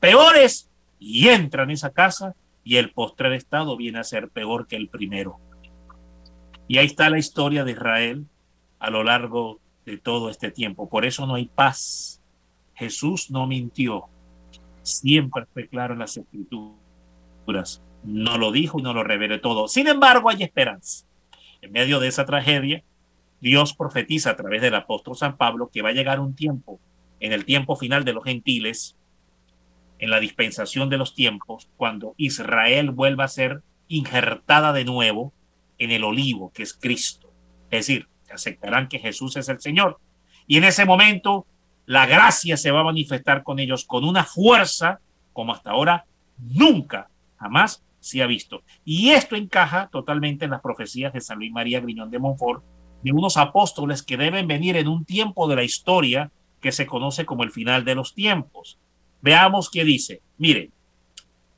[0.00, 4.76] peores y entra en esa casa y el postrer estado viene a ser peor que
[4.76, 5.38] el primero.
[6.68, 8.26] Y ahí está la historia de Israel
[8.78, 10.88] a lo largo de todo este tiempo.
[10.88, 12.20] Por eso no hay paz.
[12.74, 14.08] Jesús no mintió.
[14.86, 17.82] Siempre fue claro en las escrituras.
[18.04, 19.66] No lo dijo y no lo reveló todo.
[19.66, 21.04] Sin embargo, hay esperanza.
[21.60, 22.84] En medio de esa tragedia,
[23.40, 26.78] Dios profetiza a través del apóstol San Pablo que va a llegar un tiempo,
[27.18, 28.96] en el tiempo final de los gentiles,
[29.98, 35.32] en la dispensación de los tiempos, cuando Israel vuelva a ser injertada de nuevo
[35.78, 37.32] en el olivo, que es Cristo.
[37.70, 39.98] Es decir, aceptarán que Jesús es el Señor.
[40.46, 41.44] Y en ese momento,
[41.86, 45.00] la gracia se va a manifestar con ellos con una fuerza
[45.32, 46.06] como hasta ahora
[46.38, 48.62] nunca, jamás se ha visto.
[48.84, 52.64] Y esto encaja totalmente en las profecías de San Luis María Griñón de Montfort,
[53.02, 57.24] de unos apóstoles que deben venir en un tiempo de la historia que se conoce
[57.26, 58.78] como el final de los tiempos.
[59.20, 60.22] Veamos qué dice.
[60.38, 60.72] Miren,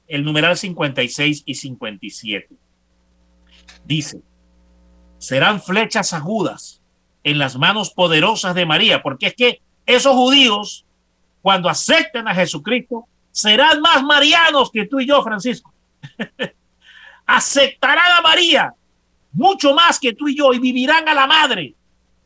[0.09, 2.49] el numeral 56 y 57.
[3.85, 4.21] Dice,
[5.19, 6.83] serán flechas agudas
[7.25, 10.85] en las manos poderosas de María, porque es que esos judíos,
[11.41, 15.73] cuando acepten a Jesucristo, serán más marianos que tú y yo, Francisco.
[17.27, 18.75] Aceptarán a María
[19.33, 21.75] mucho más que tú y yo y vivirán a la madre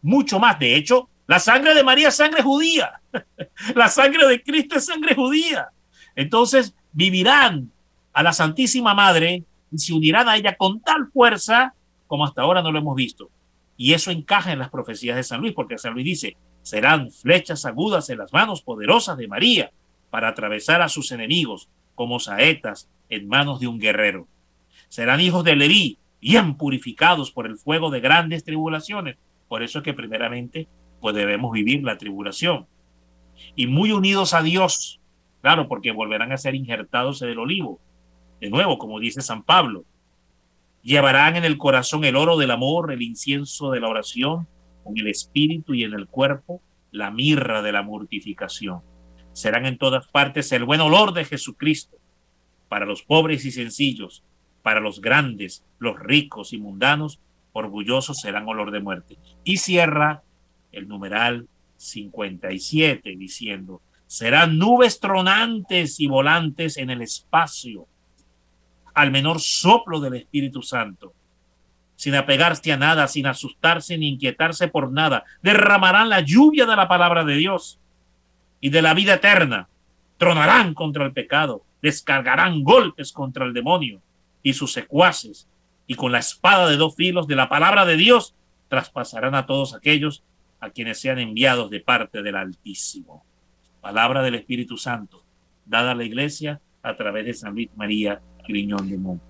[0.02, 0.58] mucho más.
[0.58, 3.00] De hecho, la sangre de María es sangre judía.
[3.74, 5.68] La sangre de Cristo es sangre judía.
[6.16, 7.70] Entonces vivirán
[8.12, 11.74] a la Santísima Madre y se unirán a ella con tal fuerza
[12.06, 13.30] como hasta ahora no lo hemos visto.
[13.76, 17.64] Y eso encaja en las profecías de San Luis, porque San Luis dice, serán flechas
[17.64, 19.72] agudas en las manos poderosas de María
[20.10, 24.26] para atravesar a sus enemigos como saetas en manos de un guerrero.
[24.88, 29.16] Serán hijos de Leví, bien purificados por el fuego de grandes tribulaciones.
[29.48, 30.68] Por eso es que primeramente
[31.00, 32.66] pues debemos vivir la tribulación.
[33.56, 35.00] Y muy unidos a Dios,
[35.40, 37.80] claro, porque volverán a ser injertados en el olivo.
[38.40, 39.84] De nuevo, como dice San Pablo,
[40.82, 44.46] llevarán en el corazón el oro del amor, el incienso de la oración,
[44.82, 48.80] con el espíritu y en el cuerpo la mirra de la mortificación.
[49.32, 51.96] Serán en todas partes el buen olor de Jesucristo,
[52.68, 54.22] para los pobres y sencillos,
[54.62, 57.20] para los grandes, los ricos y mundanos,
[57.52, 59.18] orgullosos serán olor de muerte.
[59.44, 60.22] Y cierra
[60.70, 67.86] el numeral 57 diciendo, serán nubes tronantes y volantes en el espacio
[68.94, 71.14] al menor soplo del Espíritu Santo.
[72.02, 76.88] Sin apegarse a nada, sin asustarse ni inquietarse por nada, derramarán la lluvia de la
[76.88, 77.78] palabra de Dios
[78.60, 79.68] y de la vida eterna.
[80.16, 84.02] Tronarán contra el pecado, descargarán golpes contra el demonio
[84.42, 85.46] y sus secuaces,
[85.86, 88.34] y con la espada de dos filos de la palabra de Dios
[88.66, 90.24] traspasarán a todos aquellos
[90.58, 93.24] a quienes sean enviados de parte del Altísimo.
[93.80, 95.22] Palabra del Espíritu Santo,
[95.66, 99.22] dada a la iglesia a través de San Luis María Griñón de Mont.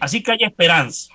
[0.00, 1.12] Así que hay esperanza.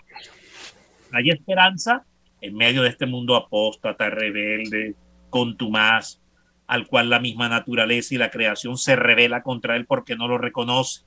[1.12, 2.06] Hay esperanza
[2.42, 4.96] en medio de este mundo apóstata, rebelde,
[5.30, 6.22] contumaz,
[6.68, 10.38] al cual la misma naturaleza y la creación se revela contra él porque no lo
[10.38, 11.04] reconoce.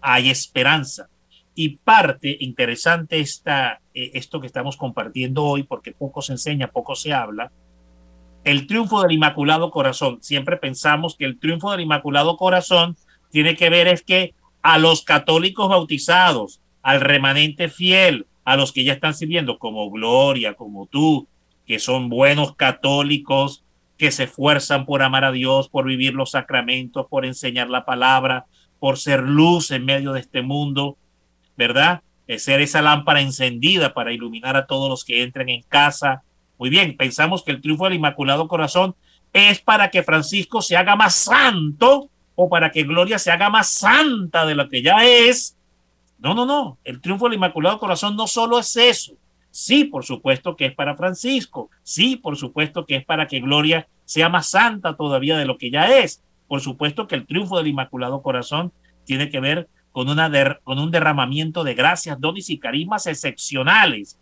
[0.00, 1.08] Hay esperanza.
[1.54, 6.94] Y parte interesante está eh, esto que estamos compartiendo hoy, porque poco se enseña, poco
[6.94, 7.52] se habla,
[8.44, 10.18] el triunfo del Inmaculado Corazón.
[10.22, 12.96] Siempre pensamos que el triunfo del Inmaculado Corazón
[13.30, 18.84] tiene que ver es que a los católicos bautizados, al remanente fiel, a los que
[18.84, 21.28] ya están sirviendo como Gloria, como tú,
[21.66, 23.64] que son buenos católicos,
[23.96, 28.46] que se esfuerzan por amar a Dios, por vivir los sacramentos, por enseñar la palabra,
[28.78, 30.96] por ser luz en medio de este mundo,
[31.56, 32.02] ¿verdad?
[32.38, 36.22] ser esa lámpara encendida para iluminar a todos los que entren en casa,
[36.60, 38.94] muy bien, pensamos que el triunfo del Inmaculado Corazón
[39.32, 43.68] es para que Francisco se haga más santo o para que Gloria se haga más
[43.68, 45.56] santa de lo que ya es.
[46.20, 46.78] No, no, no.
[46.84, 49.14] El triunfo del Inmaculado Corazón no solo es eso.
[49.50, 51.70] Sí, por supuesto que es para Francisco.
[51.82, 55.70] Sí, por supuesto que es para que Gloria sea más santa todavía de lo que
[55.70, 56.22] ya es.
[56.46, 58.72] Por supuesto que el triunfo del Inmaculado Corazón
[59.04, 60.30] tiene que ver con, una
[60.62, 64.18] con un derramamiento de gracias, dones y carismas excepcionales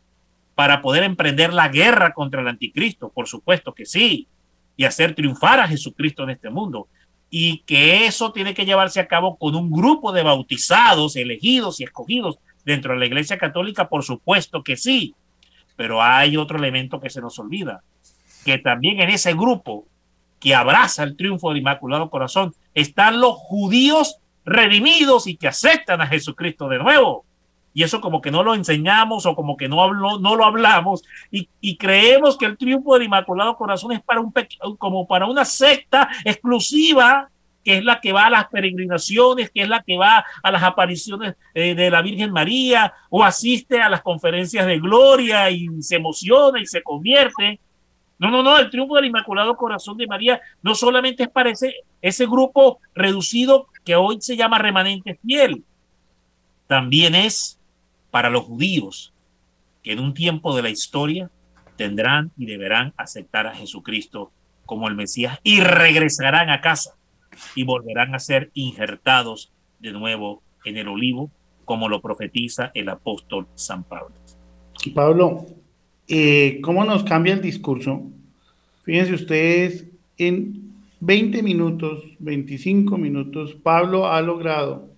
[0.55, 4.29] para poder emprender la guerra contra el anticristo, por supuesto que sí.
[4.77, 6.89] y hacer triunfar a Jesucristo en este mundo.
[7.31, 11.85] Y que eso tiene que llevarse a cabo con un grupo de bautizados, elegidos y
[11.85, 15.15] escogidos dentro de la Iglesia Católica, por supuesto que sí.
[15.77, 17.83] Pero hay otro elemento que se nos olvida,
[18.45, 19.87] que también en ese grupo
[20.41, 26.07] que abraza el triunfo del Inmaculado Corazón están los judíos redimidos y que aceptan a
[26.07, 27.25] Jesucristo de nuevo.
[27.79, 31.05] Y eso como que no lo enseñamos o como que no, hablo, no lo hablamos
[31.31, 34.35] y, creemos que el triunfo del Inmaculado Corazón es para un
[34.79, 37.31] como para una secta exclusiva
[37.63, 40.65] que es la que va a las peregrinaciones, que es la que va a las
[40.65, 45.95] apariciones eh, de la Virgen María o asiste a las conferencias de gloria y se
[45.95, 47.61] emociona y se convierte.
[48.19, 51.77] No, no, no, el triunfo del Inmaculado Corazón de María no solamente es para ese,
[52.03, 55.63] ese grupo reducido que hoy se llama remanente fiel,
[56.67, 57.58] también es
[58.11, 59.13] para los judíos
[59.83, 61.31] que en un tiempo de la historia
[61.77, 64.33] tendrán y deberán aceptar a Jesucristo
[64.67, 66.95] como el Mesías y regresarán a casa
[67.55, 71.31] y volverán a ser injertados de nuevo en el olivo,
[71.65, 74.15] como lo profetiza el apóstol San Pablo.
[74.95, 75.47] Pablo,
[76.07, 78.03] eh, ¿cómo nos cambia el discurso?
[78.85, 84.89] Fíjense ustedes, en 20 minutos, 25 minutos, Pablo ha logrado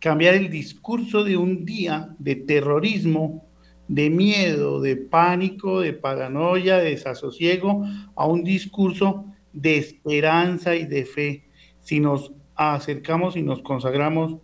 [0.00, 3.46] cambiar el discurso de un día de terrorismo,
[3.86, 7.84] de miedo, de pánico, de paranoia, de desasosiego,
[8.16, 11.44] a un discurso de esperanza y de fe.
[11.82, 14.36] Si nos acercamos y nos consagramos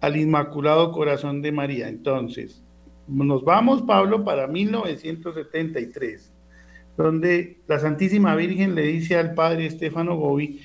[0.00, 1.88] al Inmaculado Corazón de María.
[1.88, 2.62] Entonces,
[3.06, 6.32] nos vamos, Pablo, para 1973,
[6.96, 10.60] donde la Santísima Virgen le dice al padre Estefano Gobi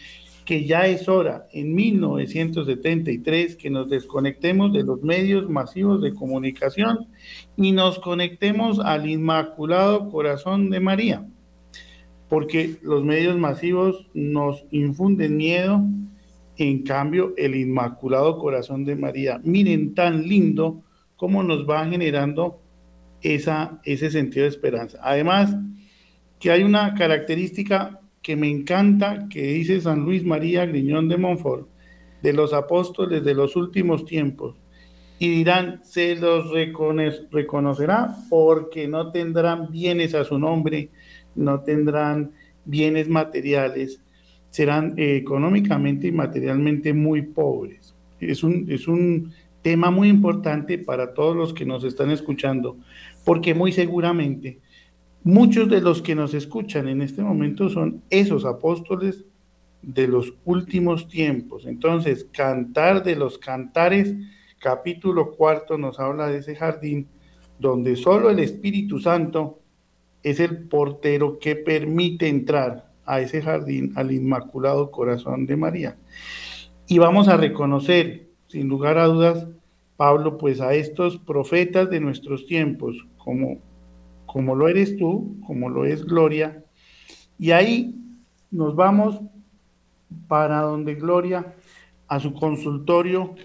[0.45, 7.07] que ya es hora, en 1973, que nos desconectemos de los medios masivos de comunicación
[7.55, 11.25] y nos conectemos al Inmaculado Corazón de María,
[12.29, 15.81] porque los medios masivos nos infunden miedo,
[16.57, 20.83] en cambio el Inmaculado Corazón de María, miren tan lindo
[21.15, 22.59] cómo nos va generando
[23.21, 24.99] esa, ese sentido de esperanza.
[25.01, 25.55] Además,
[26.39, 31.67] que hay una característica que me encanta que dice San Luis María Griñón de Montfort,
[32.23, 34.55] de los apóstoles de los últimos tiempos,
[35.19, 36.49] y dirán, se los
[37.31, 40.89] reconocerá porque no tendrán bienes a su nombre,
[41.35, 42.31] no tendrán
[42.65, 44.01] bienes materiales,
[44.49, 47.93] serán económicamente y materialmente muy pobres.
[48.19, 52.77] Es un, es un tema muy importante para todos los que nos están escuchando,
[53.25, 54.59] porque muy seguramente
[55.23, 59.25] muchos de los que nos escuchan en este momento son esos apóstoles
[59.81, 61.65] de los últimos tiempos.
[61.65, 64.13] Entonces, Cantar de los Cantares,
[64.59, 67.07] capítulo cuarto, nos habla de ese jardín
[67.59, 69.59] donde solo el Espíritu Santo
[70.23, 75.97] es el portero que permite entrar a ese jardín, al Inmaculado Corazón de María.
[76.87, 79.47] Y vamos a reconocer sin lugar a dudas,
[79.97, 83.59] Pablo, pues a estos profetas de nuestros tiempos, como,
[84.33, 86.65] como lo eres tú, como lo es Gloria,
[87.37, 87.95] y ahí
[88.49, 89.21] nos vamos
[90.27, 91.53] para donde Gloria,
[92.07, 93.35] a su consultorio,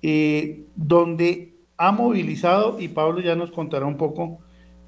[0.00, 4.38] eh, donde ha movilizado, y Pablo ya nos contará un poco,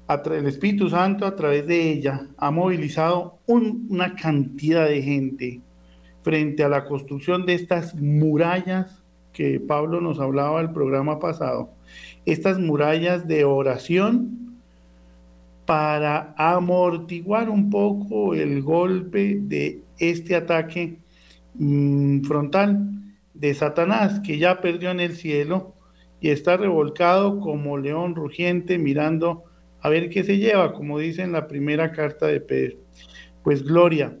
[0.07, 5.61] el Espíritu Santo a través de ella ha movilizado una cantidad de gente
[6.21, 11.71] frente a la construcción de estas murallas que Pablo nos hablaba el programa pasado,
[12.25, 14.44] estas murallas de oración
[15.65, 20.99] para amortiguar un poco el golpe de este ataque
[21.55, 22.89] mm, frontal
[23.33, 25.75] de Satanás, que ya perdió en el cielo
[26.21, 29.43] y está revolcado como león rugiente mirando
[29.81, 32.77] a ver qué se lleva, como dice en la primera carta de Pedro.
[33.43, 34.17] Pues gloria,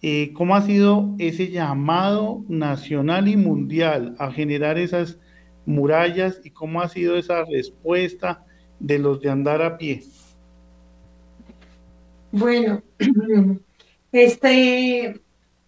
[0.00, 5.18] eh, ¿cómo ha sido ese llamado nacional y mundial a generar esas
[5.66, 8.44] murallas y cómo ha sido esa respuesta
[8.78, 10.02] de los de andar a pie?
[12.32, 12.82] Bueno,
[14.12, 15.20] este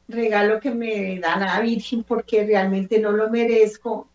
[0.09, 4.09] regalo que me da la Virgen, porque realmente no lo merezco,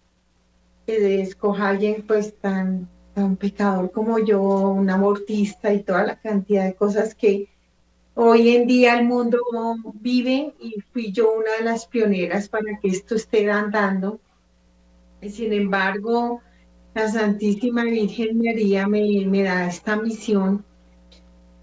[0.86, 6.66] que escoja alguien pues tan, tan pecador como yo, un abortista y toda la cantidad
[6.66, 7.50] de cosas que
[8.16, 9.40] Hoy en día el mundo
[9.96, 14.20] vive y fui yo una de las pioneras para que esto esté andando.
[15.28, 16.42] Sin embargo,
[16.94, 20.64] la Santísima Virgen María me, me da esta misión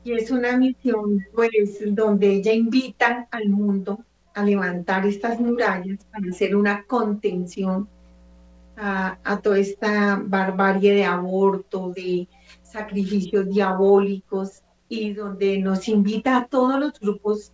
[0.05, 6.28] y es una misión pues donde ella invita al mundo a levantar estas murallas para
[6.30, 7.88] hacer una contención
[8.76, 12.26] a, a, toda esta barbarie de aborto, de
[12.62, 17.53] sacrificios diabólicos, y donde nos invita a todos los grupos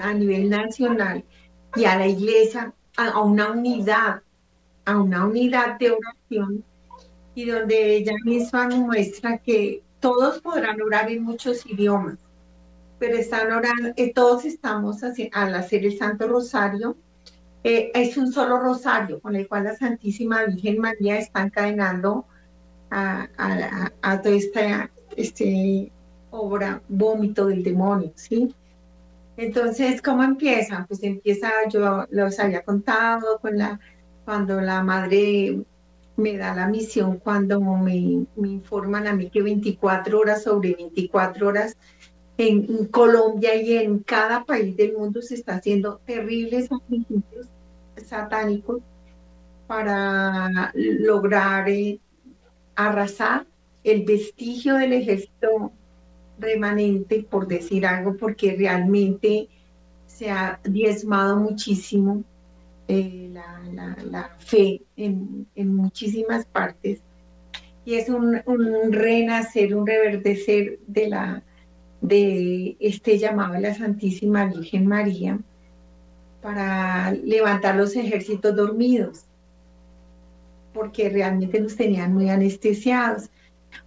[0.00, 1.24] a nivel nacional
[1.74, 4.22] y a la iglesia a, una unidad,
[4.84, 6.64] a una unidad de oración
[7.34, 12.18] y donde ella misma muestra que todos podrán orar en muchos idiomas,
[12.98, 16.96] pero están orando, eh, todos estamos al hacer el Santo Rosario,
[17.64, 22.24] eh, es un solo rosario con el cual la Santísima Virgen María está encadenando
[22.90, 23.28] a,
[24.02, 25.90] a, toda esta este,
[26.30, 28.54] obra, vómito del demonio, ¿sí?
[29.36, 30.84] Entonces, ¿cómo empieza?
[30.88, 33.78] Pues empieza, yo los había contado con la,
[34.24, 35.62] cuando la madre
[36.18, 41.76] me da la misión, cuando me, informan a mí que 24 horas sobre 24 horas
[42.36, 47.48] en, Colombia y en cada país del mundo se está haciendo terribles sacrificios
[48.04, 48.80] satánicos
[49.68, 52.00] para lograr eh,
[52.74, 53.46] arrasar
[53.84, 55.72] el vestigio del ejército
[56.38, 59.48] remanente, por decir algo, porque realmente
[60.06, 62.24] se ha diezmado muchísimo
[62.88, 67.02] eh, la, fe en, muchísimas partes.
[67.84, 68.42] Y es un,
[68.90, 71.42] renacer, un reverdecer de, la,
[72.00, 75.38] de este llamado a la Santísima Virgen María
[76.42, 79.24] para levantar los ejércitos dormidos,
[80.74, 83.30] porque realmente los tenían muy anestesiados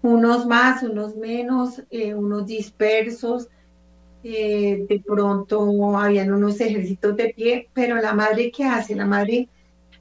[0.01, 3.49] unos más, unos menos, eh, unos dispersos,
[4.23, 8.95] eh, de pronto habían unos ejércitos de pie, pero la madre, ¿qué hace?
[8.95, 9.49] La madre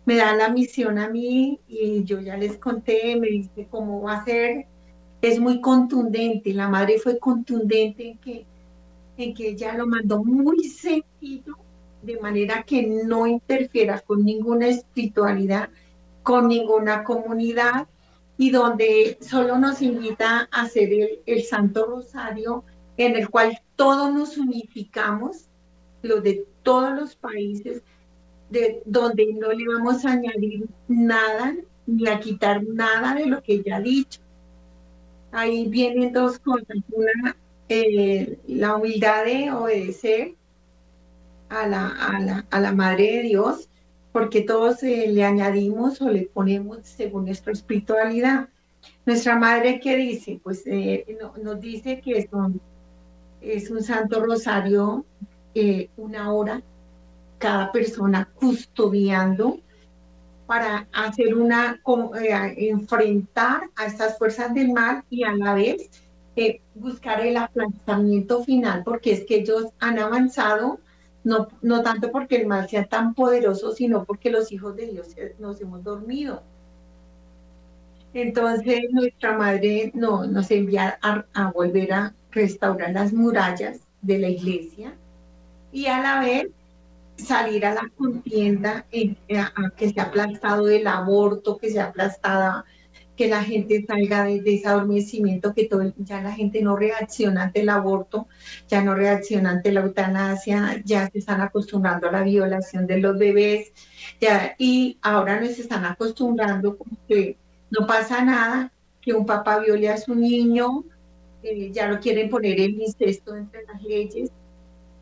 [0.05, 4.19] me da la misión a mí y yo ya les conté, me dice cómo va
[4.19, 4.67] a ser,
[5.23, 8.47] es muy contundente, la madre fue contundente en que,
[9.17, 11.57] en que ella lo mandó muy sencillo,
[12.03, 15.69] de manera que no interfiera con ninguna espiritualidad,
[16.23, 17.87] con ninguna comunidad,
[18.41, 20.89] y donde solo nos invita a hacer
[21.27, 22.65] el, Santo Rosario,
[22.97, 25.49] en el cual todos nos unificamos,
[26.03, 27.83] los de todos los países,
[28.51, 31.57] de, donde no le vamos a añadir nada
[31.87, 34.21] ni a quitar nada de lo que ya ha dicho.
[35.33, 36.77] Ahí vienen dos cosas.
[36.93, 37.35] Una,
[37.71, 40.35] eh, la humildad de obedecer
[41.49, 43.71] a la, a la, a la Madre de Dios
[44.13, 48.51] porque todos eh, le añadimos o le ponemos según nuestra espiritualidad.
[49.07, 50.39] Nuestra madre, ¿qué dice?
[50.43, 52.61] Pues eh, nos dice que es un,
[53.41, 55.05] es un santo rosario,
[55.55, 56.63] eh, una hora,
[57.39, 59.61] cada persona custodiando
[60.47, 61.81] para hacer una,
[62.57, 65.91] enfrentar a estas fuerzas del mal y a la vez
[66.75, 70.81] buscar el aplastamiento final, porque es que ellos han avanzado
[71.23, 75.15] no, no tanto porque el mal sea tan poderoso, sino porque los hijos de Dios
[75.39, 76.43] nos hemos dormido.
[78.13, 84.95] Entonces nuestra madre no, nos envía a, volver a restaurar las murallas de la iglesia
[85.73, 86.49] y a la vez
[87.17, 89.17] salir a la contienda en,
[89.77, 92.65] que se ha aplastado el aborto, que se ha aplastado
[93.17, 97.61] que la gente salga de, ese adormecimiento, que todo, ya la gente no reacciona ante
[97.61, 98.27] el aborto,
[98.67, 103.19] ya no reacciona ante la eutanasia, ya se están acostumbrando a la violación de los
[103.19, 103.73] bebés,
[104.23, 107.37] ya, y ahora nos están acostumbrando como que
[107.71, 110.85] no pasa nada, que un papá viole a su niño,
[111.43, 114.31] eh, ya lo quieren poner el incesto entre las leyes,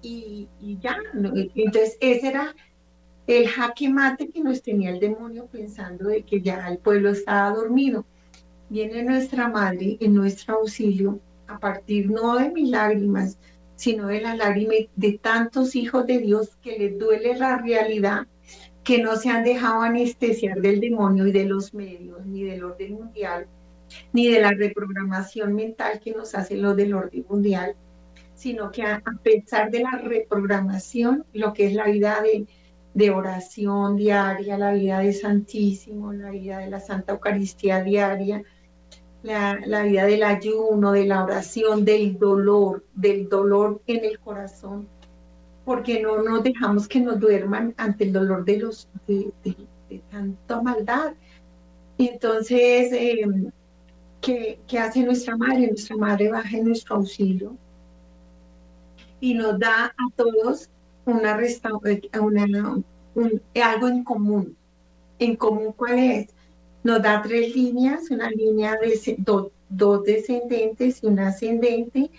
[0.01, 0.49] y,
[0.81, 2.55] ya, entonces ese era
[3.27, 7.55] el jaque mate que nos tenía el demonio pensando de que ya el pueblo estaba
[7.55, 8.05] dormido.
[8.71, 13.39] Viene nuestra madre en nuestro auxilio a partir no de mis lágrimas,
[13.77, 18.27] sino de la lágrima de tantos hijos de Dios que les duele la realidad,
[18.89, 22.95] que no se han dejado anestesiar del demonio y de los medios, ni del orden
[22.95, 23.47] mundial,
[24.13, 27.77] ni de la reprogramación mental que nos hace lo del orden mundial,
[28.35, 32.47] sino que a pesar de la reprogramación, lo que es la vida de
[32.99, 38.43] de oración diaria, la vida de Santísimo, la vida de la Santa Eucaristía diaria,
[39.23, 44.89] la, vida del ayuno, de la oración, del dolor, del dolor en el corazón,
[45.69, 49.31] porque no nos dejamos que nos duerman ante el dolor de los de,
[50.11, 51.13] tanta maldad.
[51.99, 53.51] Y entonces, em,
[54.23, 55.67] ¿qué, ¿qué, hace nuestra madre?
[55.67, 57.55] Nuestra madre baja en nuestro auxilio
[59.21, 60.71] y nos da a todos
[61.05, 62.83] una, eh, una
[63.63, 64.57] algo en común.
[65.19, 66.29] ¿En común cuál es?
[66.83, 69.19] Nos da tres líneas, una línea de
[69.69, 72.11] dos descendentes y una ascendente,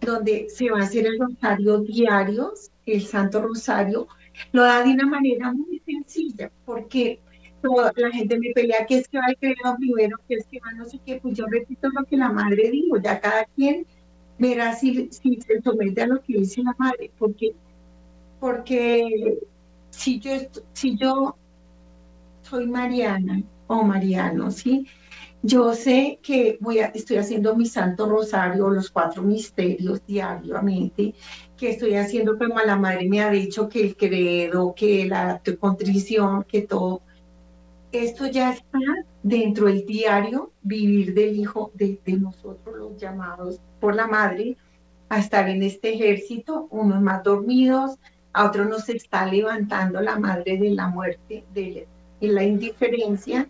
[0.00, 4.08] donde se va a hacer el rosario diarios, el Santo Rosario.
[4.52, 7.20] Lo da de una manera muy sencilla, porque
[7.62, 10.60] toda la gente me pelea que es que va a creer primero, que es que
[10.60, 13.86] va no sé qué, pues yo repito lo que la madre dijo, ya cada quien
[14.38, 17.54] verá si, si se somete a lo que dice la madre, porque
[18.40, 19.38] porque
[19.90, 20.30] si yo,
[20.72, 21.36] si yo
[22.42, 24.86] soy Mariana o Mariano, ¿sí?
[25.42, 31.14] Yo sé que voy a, estoy haciendo mi Santo Rosario, los cuatro misterios diariamente,
[31.56, 36.44] que estoy haciendo como la madre me ha dicho que el credo, que la contrición,
[36.44, 37.02] que todo.
[37.92, 38.78] Esto ya está
[39.22, 44.56] dentro del diario vivir del hijo de, de nosotros, los llamados por la madre,
[45.08, 47.98] a estar en este ejército, unos más dormidos,
[48.32, 51.88] a otros nos está levantando la madre de la muerte, de,
[52.20, 53.48] la indiferencia.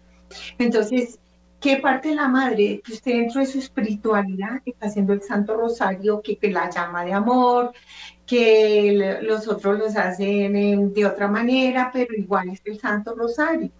[0.58, 1.18] Entonces,
[1.60, 5.56] ¿qué parte de la madre que usted dentro de su espiritualidad está haciendo el Santo
[5.56, 7.72] Rosario, que, la llama de amor,
[8.26, 13.70] que los otros los hacen de otra manera, pero igual es el Santo Rosario,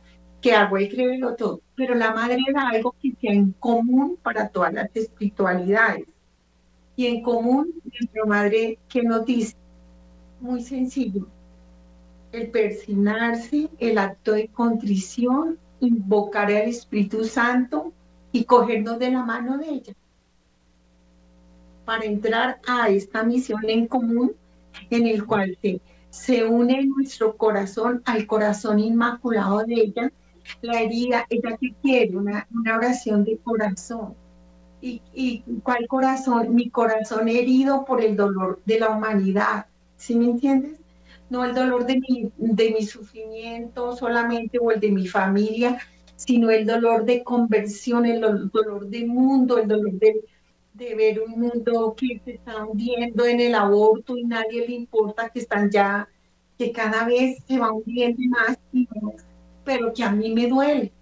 [0.40, 1.60] que hago y créelo todo.
[1.76, 6.06] Pero la madre era algo que sea en común para todas las espiritualidades.
[6.96, 9.54] Y en común, nuestra madre, que nos dice?
[10.40, 11.28] Muy sencillo.
[12.32, 17.92] El persignarse, el acto de contrición, invocar al Espíritu Santo
[18.32, 19.94] y cogernos de la mano de ella
[21.84, 24.32] para entrar a esta misión en común
[24.90, 25.56] en el cual
[26.10, 30.12] se, une nuestro corazón al corazón inmaculado de ella,
[30.60, 34.14] la herida, ella que quiere una, una oración de corazón.
[34.82, 36.54] ¿Y, ¿Y cuál corazón?
[36.54, 39.66] Mi corazón herido por el dolor de la humanidad,
[39.96, 40.77] ¿sí me entiendes?
[41.30, 45.78] No el dolor de mi, de mi sufrimiento solamente o el de mi familia,
[46.16, 50.24] sino el dolor de conversión, el dolor del mundo, el dolor de,
[50.74, 55.28] de ver un mundo que se está hundiendo en el aborto y nadie le importa
[55.30, 56.08] que están ya,
[56.58, 59.26] que cada vez se va hundiendo más y más,
[59.64, 60.92] pero que a mí me duele.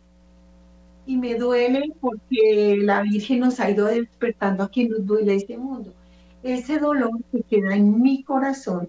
[1.07, 5.57] Y me duele porque la Virgen nos ha ido despertando a que nos duele este
[5.57, 5.95] mundo
[6.43, 8.89] ese dolor que queda en mi corazón,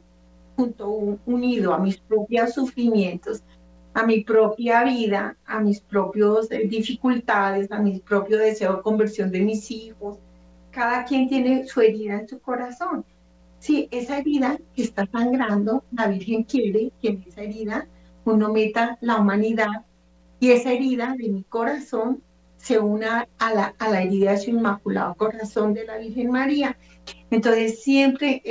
[0.58, 0.90] junto
[1.26, 3.44] unido a mis propios sufrimientos,
[3.94, 9.32] a mi propia vida, a mis propias eh, dificultades, a mi propio deseo de conversión
[9.32, 10.18] de mis hijos.
[10.72, 13.06] Cada quien tiene su herida en su corazón.
[13.60, 17.88] Si esa herida que está sangrando, la Virgen quiere que en esa herida
[18.26, 19.86] uno meta la humanidad
[20.40, 22.22] y esa herida de mi corazón
[22.58, 26.78] se una a la, a la herida de su inmaculado corazón de la Virgen María
[27.30, 28.42] entonces, siempre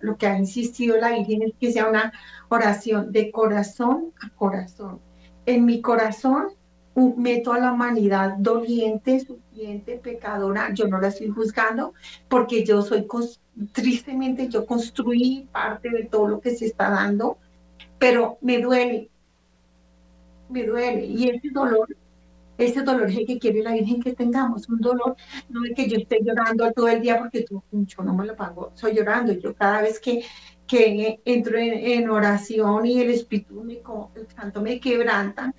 [0.00, 2.12] lo que ha insistido la Virgen es que sea una
[2.48, 5.00] oración de corazón a corazón.
[5.44, 6.48] En mi corazón
[7.16, 10.72] meto a la humanidad doliente, sufriente, pecadora.
[10.72, 11.92] Yo no la estoy juzgando
[12.28, 13.06] porque yo soy,
[13.72, 17.38] tristemente, yo construí parte de todo lo que se está dando,
[17.98, 19.10] pero me duele,
[20.48, 21.04] me duele.
[21.04, 21.88] Y ese dolor
[22.58, 25.16] ese dolor es el que quiere la Virgen que tengamos, un dolor,
[25.48, 28.36] no es que yo esté llorando todo el día porque tú, yo no me lo
[28.36, 30.24] pago, soy llorando, yo cada vez que,
[30.66, 35.54] que entro en, oración y el Espíritu, me, el Santo me quebranta,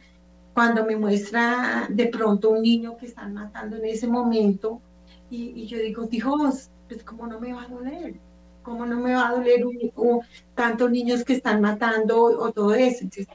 [0.54, 4.82] cuando me muestra de pronto un niño que están matando en ese momento,
[5.30, 8.16] y, yo digo, Dios, pues cómo no me va a doler,
[8.64, 10.22] cómo no me va a doler un,
[10.56, 13.04] tantos niños que están matando o, todo eso.
[13.04, 13.28] Entonces,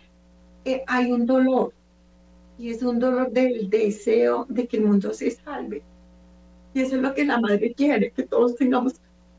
[0.64, 1.72] eh, hay un dolor,
[2.59, 5.82] y es un dolor del deseo de que el mundo se salve.
[6.72, 8.94] Y eso es lo que la madre quiere, que todos tengamos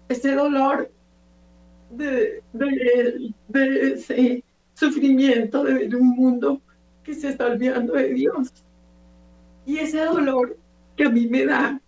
[0.09, 0.89] ese dolor
[1.89, 4.43] de, de, ese
[4.73, 6.61] sufrimiento de un mundo
[7.03, 8.51] que se está olvidando de Dios.
[9.65, 10.57] Y ese dolor
[10.95, 11.81] que a mí me da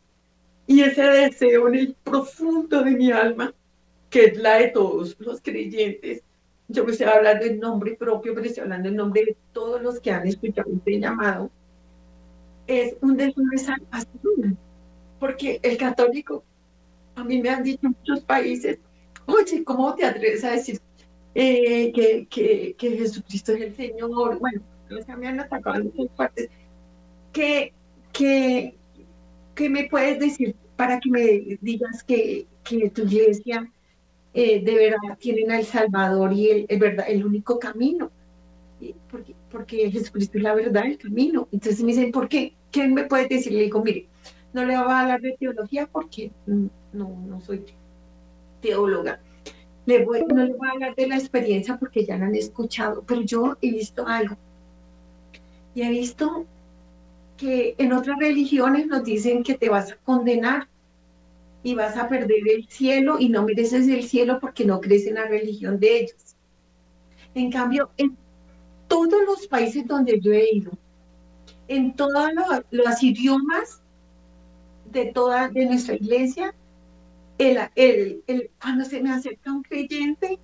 [0.65, 3.53] y ese deseo en el profundo de mi alma,
[4.09, 6.23] que es la de todos los creyentes,
[6.69, 9.99] yo me estoy hablando en nombre propio, pero estoy hablando en nombre de todos los
[9.99, 11.49] que han escuchado este llamado,
[12.67, 14.57] es un deseo de salvación.
[15.19, 16.43] Porque el católico,
[17.15, 18.79] a mí me han dicho en muchos países,
[19.25, 20.79] oye, ¿cómo te atreves a decir
[21.33, 24.37] eh, que, que, que, Jesucristo es el Señor?
[24.39, 24.61] Bueno,
[25.17, 26.49] me han atacado en muchas partes.
[27.31, 27.73] ¿Qué,
[28.11, 28.75] qué,
[29.55, 33.71] qué me puedes decir para que me digas que, que tu iglesia
[34.39, 38.11] eh, de verdad tienen al Salvador y el, verdad, el único camino.
[39.09, 41.47] Porque, porque Jesucristo es la verdad, el camino.
[41.51, 42.53] Entonces me dicen, ¿por qué?
[42.69, 43.51] ¿Quién me puede decir?
[43.51, 44.05] Le digo, mire,
[44.53, 47.63] no le voy a hablar de teología porque no, no soy
[48.61, 49.19] teóloga.
[49.87, 53.03] Le voy, no le voy a hablar de la experiencia porque ya la han escuchado,
[53.07, 54.37] pero yo he visto algo.
[55.73, 56.45] Y he visto
[57.37, 60.67] que en otras religiones nos dicen que te vas a condenar
[61.67, 65.15] y vas a perder el cielo y no mereces el cielo porque no crees en
[65.15, 66.37] la religión de ellos.
[67.35, 68.15] En cambio, en
[68.87, 70.71] todos los países donde yo he ido,
[71.67, 72.29] en todos
[72.71, 73.81] los, idiomas
[74.93, 76.55] de toda de nuestra iglesia,
[77.37, 80.39] el, el, cuando se me acerca un creyente,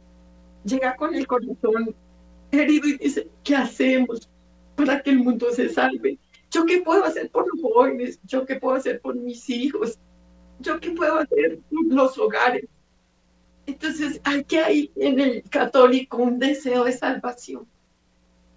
[0.65, 1.95] llega con el corazón
[2.51, 4.29] herido y dice, ¿qué hacemos
[4.75, 6.19] para que el mundo se salve?
[6.51, 8.19] ¿Yo qué puedo hacer por los jóvenes?
[8.25, 9.97] ¿Yo qué puedo hacer por mis hijos?
[10.59, 12.65] ¿Yo qué puedo hacer los hogares?
[13.65, 17.65] Entonces, hay que hay en el católico un deseo de salvación,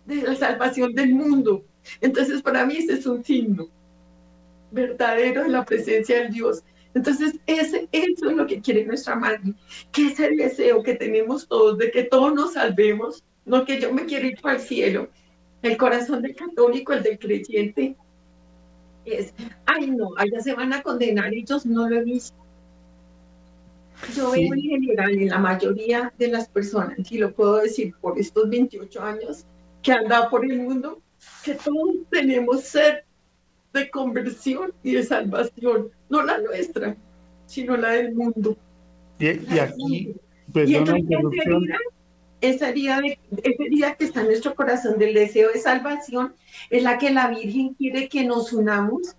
[0.05, 1.65] de la salvación del mundo.
[2.01, 3.69] Entonces, para mí ese es un signo
[4.71, 6.63] verdadero de la presencia del Dios.
[6.95, 9.55] Entonces, ese, eso es lo que quiere nuestra madre,
[9.93, 14.07] que ese deseo que tenemos todos de que todos nos salvemos, no que yo me
[14.07, 15.09] quiero ir para el cielo.
[15.63, 17.97] El corazón del católico, el del creyente,
[19.07, 19.35] es,
[19.67, 22.37] ay no, allá se van a condenar, ellos no lo he visto.
[24.15, 28.19] Yo veo en general, en la mayoría de las personas, y lo puedo decir por
[28.19, 29.47] estos 28 años
[29.83, 31.01] que han dado por el mundo,
[31.45, 32.99] que todos tenemos sed
[33.73, 36.97] de conversión y de salvación, no la nuestra,
[37.47, 38.57] sino la del mundo.
[39.19, 40.15] Y, aquí,
[40.53, 40.69] pues,
[42.41, 43.01] esa herida,
[43.43, 46.35] esa herida que está en nuestro corazón del deseo de salvación
[46.71, 49.17] es la que la Virgen quiere que nos unamos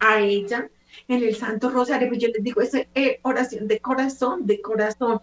[0.00, 0.68] a ella
[1.08, 2.08] en el Santo Rosario.
[2.08, 5.20] Pues yo les digo, es eh, oración de corazón, de corazón.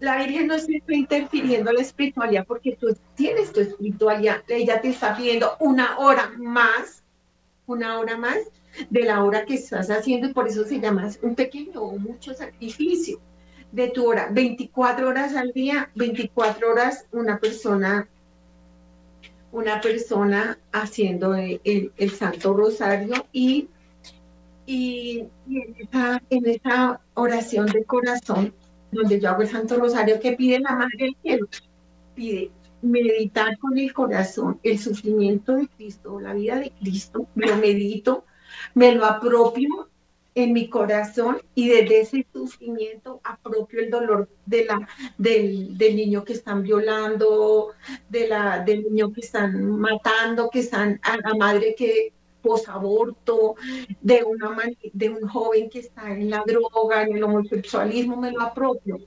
[0.00, 4.42] La Virgen no está interfiriendo en la espiritualidad porque tú tienes tu espiritualidad.
[4.48, 7.02] Ella te está pidiendo una hora más,
[7.66, 8.38] una hora más
[8.90, 12.34] de la hora que estás haciendo y por eso se llama un pequeño o mucho
[12.34, 13.20] sacrificio
[13.74, 18.06] de tu hora, 24 horas al día, 24 horas una persona,
[19.50, 23.68] una persona haciendo el, Santo Rosario y,
[24.64, 28.54] y, en, esa, en, esa, oración de corazón,
[28.92, 31.48] donde yo hago el Santo Rosario, que pide la Madre del Cielo,
[32.14, 38.24] pide meditar con el corazón el sufrimiento de Cristo, la vida de Cristo, lo medito,
[38.74, 39.88] me lo apropio
[40.34, 46.24] en mi corazón y desde ese sufrimiento apropio el dolor de la, del, del, niño
[46.24, 47.72] que están violando,
[48.08, 52.12] de la, del niño que están matando, que están a la madre que
[52.44, 53.56] posaborto,
[54.02, 54.54] de, una,
[54.92, 58.98] de un joven que está en la droga, en el homosexualismo, me lo apropio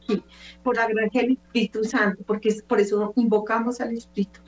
[0.63, 4.39] por la gracia del Espíritu Santo, porque es, por eso invocamos al Espíritu.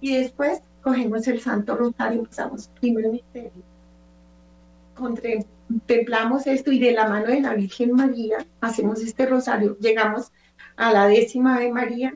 [0.00, 3.62] Y después cogemos el Santo Rosario, empezamos primero misterio.
[4.96, 5.30] Contra
[5.72, 9.76] contemplamos esto y de la mano de la Virgen María hacemos este rosario.
[9.78, 10.30] Llegamos
[10.76, 12.14] a la décima de María,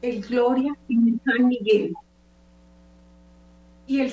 [0.00, 1.94] el Gloria en San Miguel.
[3.86, 4.12] Y, el,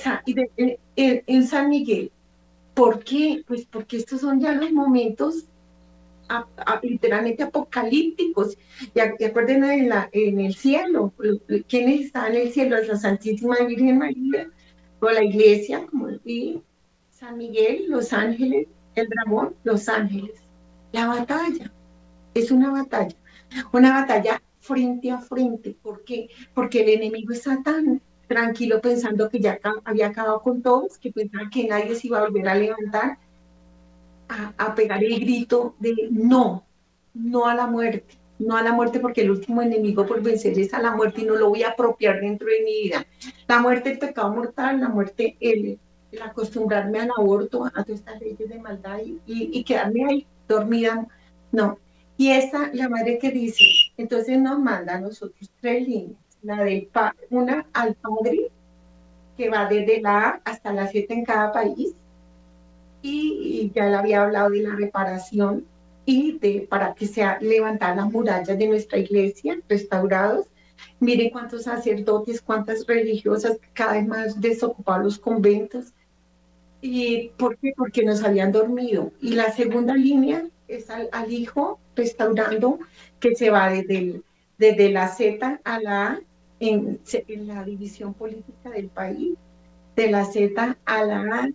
[0.96, 2.10] en San Miguel.
[2.74, 3.42] ¿Por qué?
[3.46, 5.44] Pues porque estos son ya los momentos
[6.82, 8.58] literalmente apocalípticos.
[8.94, 11.12] Y, acuerden en, el cielo,
[11.68, 12.76] ¿quiénes están en el cielo?
[12.76, 14.50] Es la Santísima Virgen María,
[15.00, 16.62] o la iglesia, como y
[17.18, 20.42] San Miguel, Los Ángeles, el dragón, Los Ángeles.
[20.92, 21.72] La batalla
[22.34, 23.16] es una batalla,
[23.72, 25.74] una batalla frente a frente.
[25.82, 26.28] ¿Por qué?
[26.52, 31.48] Porque el enemigo está tan tranquilo pensando que ya había acabado con todos, que pensaba
[31.48, 33.18] que nadie se iba a volver a levantar,
[34.28, 36.66] a, a pegar el grito de no,
[37.14, 40.74] no a la muerte, no a la muerte porque el último enemigo por vencer es
[40.74, 43.06] a la muerte y no lo voy a apropiar dentro de mi vida.
[43.48, 45.78] La muerte, el pecado mortal, la muerte, el, el
[46.22, 51.06] acostumbrarme al aborto, a todas estas leyes de maldad y, y, quedarme ahí dormida.
[51.52, 51.78] No.
[52.16, 53.64] Y esta, la madre que dice,
[53.96, 56.18] entonces nos manda a nosotros tres líneas.
[56.42, 56.88] La del
[57.30, 58.50] una al padre,
[59.36, 61.94] que va desde la A hasta la 7 en cada país.
[63.02, 65.66] Y, ya le había hablado de la reparación
[66.04, 70.46] y de para que sea levantar las murallas de nuestra iglesia, restaurados.
[71.00, 75.92] Miren cuántos sacerdotes, cuántas religiosas, cada vez más desocupados los conventos,
[76.80, 77.72] ¿Y por qué?
[77.76, 79.12] Porque nos habían dormido.
[79.20, 82.78] Y la segunda línea es al, hijo restaurando
[83.20, 86.20] que se va desde, la Z a la A
[86.60, 89.36] en, en, la división política del país,
[89.94, 91.48] de la Z a la A,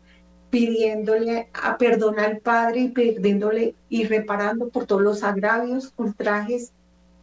[0.49, 6.73] pidiéndole a perdonar al Padre y pidiéndole y reparando por todos los agravios, ultrajes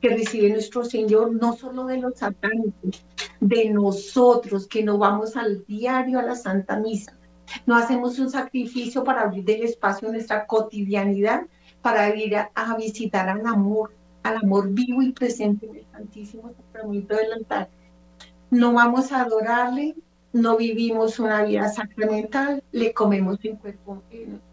[0.01, 3.05] que recibe nuestro Señor, no solo de los satánicos,
[3.41, 7.18] de nosotros que no vamos al diario a la Santa Misa,
[7.67, 11.43] no hacemos un sacrificio para abrir del espacio en nuestra cotidianidad,
[11.83, 17.17] para ir a, visitar al amor, al amor vivo y presente en el Santísimo Sacramento
[17.17, 17.69] del altar.
[18.51, 19.95] No vamos a adorarle,
[20.33, 24.03] no vivimos una vida sacramental, le comemos en cuerpo,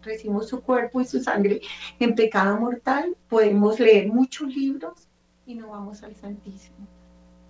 [0.02, 1.60] recibimos su cuerpo y su sangre
[1.98, 5.08] en pecado mortal, podemos leer muchos libros
[5.46, 6.95] y no vamos al Santísimo.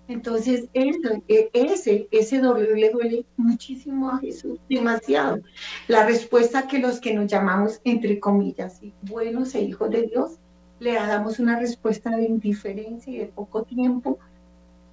[0.07, 5.41] Entonces, e, ese, ese dolor le duele muchísimo a Jesús, demasiado.
[5.87, 10.39] La respuesta que los que nos llamamos, entre comillas, buenos e hijos de Dios,
[10.79, 14.19] le damos una respuesta de indiferencia y de poco tiempo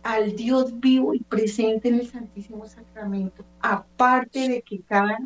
[0.03, 3.45] al Dios vivo y presente en el Santísimo Sacramento.
[3.61, 5.19] Aparte de que cada,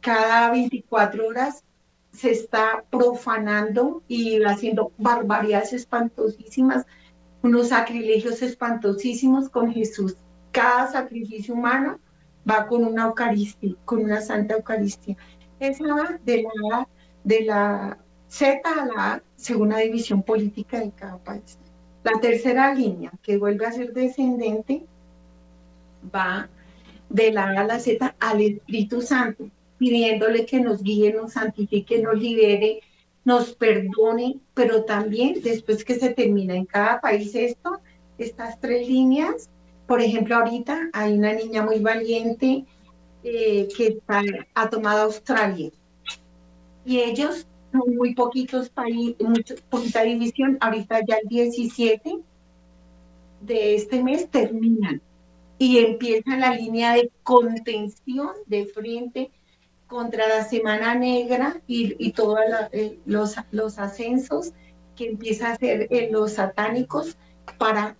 [0.00, 1.64] cada 24 horas
[2.12, 6.86] se está profanando y haciendo barbaridades espantosísimas,
[7.42, 10.16] unos sacrilegios espantosísimos con Jesús.
[10.52, 11.98] Cada sacrificio humano
[12.48, 15.16] va con una Eucaristía, con una Santa Eucaristía.
[15.58, 16.88] Esa de la,
[17.24, 21.58] de la Z a la segunda división política de cada país.
[22.02, 24.86] La tercera línea, que vuelve a ser descendente,
[26.14, 26.48] va
[27.08, 32.00] de la A a la Z al Espíritu Santo, pidiéndole que nos guíe, nos santifique,
[32.00, 32.80] nos libere,
[33.24, 37.80] nos perdone, pero también después que se termina en cada país esto,
[38.18, 39.50] estas tres líneas,
[39.86, 42.64] por ejemplo, ahorita hay una niña muy valiente
[43.22, 43.98] eh, que
[44.54, 45.70] ha tomado Australia.
[46.84, 49.16] Y ellos son muy poquitos países,
[49.68, 52.18] poquita división, ahorita ya el 17
[53.40, 55.02] de este mes terminan.
[55.58, 59.30] Y empieza la línea de contención de frente
[59.90, 62.38] contra la Semana Negra y, todos
[62.72, 64.52] eh, los, los ascensos
[64.96, 67.18] que empieza a hacer en los satánicos
[67.58, 67.96] para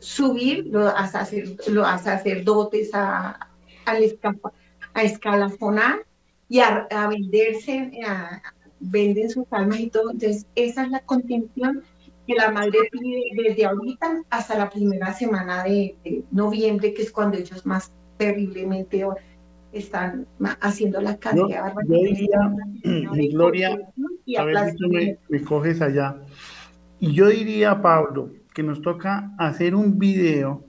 [0.00, 3.48] subir a, a sacerdotes a,
[3.86, 6.04] a, escalafonar
[6.48, 8.42] y a, a venderse, a,
[8.80, 10.10] venden sus almas y todo.
[10.10, 11.82] Entonces, esa es la contención
[12.26, 15.96] que la madre pide desde ahorita hasta la primera semana de,
[16.30, 19.04] noviembre, que es cuando ellos más terriblemente
[19.78, 20.26] están
[20.60, 23.78] haciendo la cantidad de Gloria,
[24.38, 26.16] a ver si me, me coges allá.
[27.00, 30.64] Y yo diría, Pablo, que nos toca hacer un video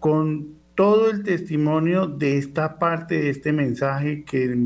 [0.00, 4.56] con todo el testimonio de esta parte de este mensaje que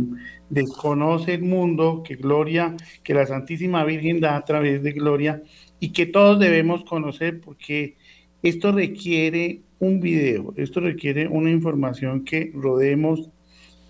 [0.50, 5.42] desconoce el mundo, que Gloria, que la Santísima Virgen da a través de Gloria
[5.80, 7.96] y que todos debemos conocer porque
[8.42, 13.30] esto requiere un video, esto requiere una información que rodemos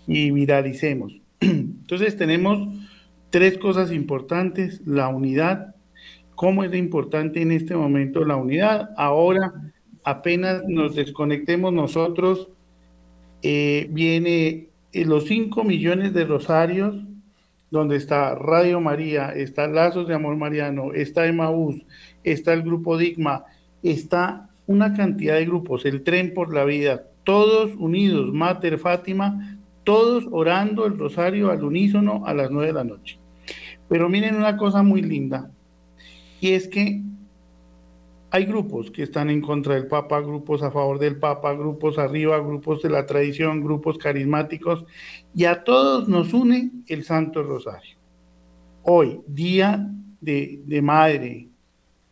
[0.06, 1.20] y viralicemos.
[1.40, 2.68] Entonces tenemos
[3.30, 5.74] tres cosas importantes, la unidad,
[6.34, 8.90] cómo es importante en este momento la unidad.
[8.96, 9.52] Ahora,
[10.04, 12.48] apenas nos desconectemos nosotros,
[13.42, 16.96] eh, viene eh, los 5 millones de rosarios,
[17.70, 21.86] donde está Radio María, está Lazos de Amor Mariano, está Emaús,
[22.22, 23.44] está el Grupo Digma,
[23.82, 29.51] está una cantidad de grupos, el Tren por la Vida, todos unidos, Mater Fátima,
[29.84, 33.18] todos orando el rosario al unísono a las 9 de la noche.
[33.88, 35.50] Pero miren una cosa muy linda,
[36.40, 37.02] y es que
[38.30, 42.38] hay grupos que están en contra del Papa, grupos a favor del Papa, grupos arriba,
[42.38, 44.86] grupos de la tradición, grupos carismáticos,
[45.34, 47.98] y a todos nos une el Santo Rosario.
[48.84, 49.86] Hoy, día
[50.20, 51.48] de, de madre,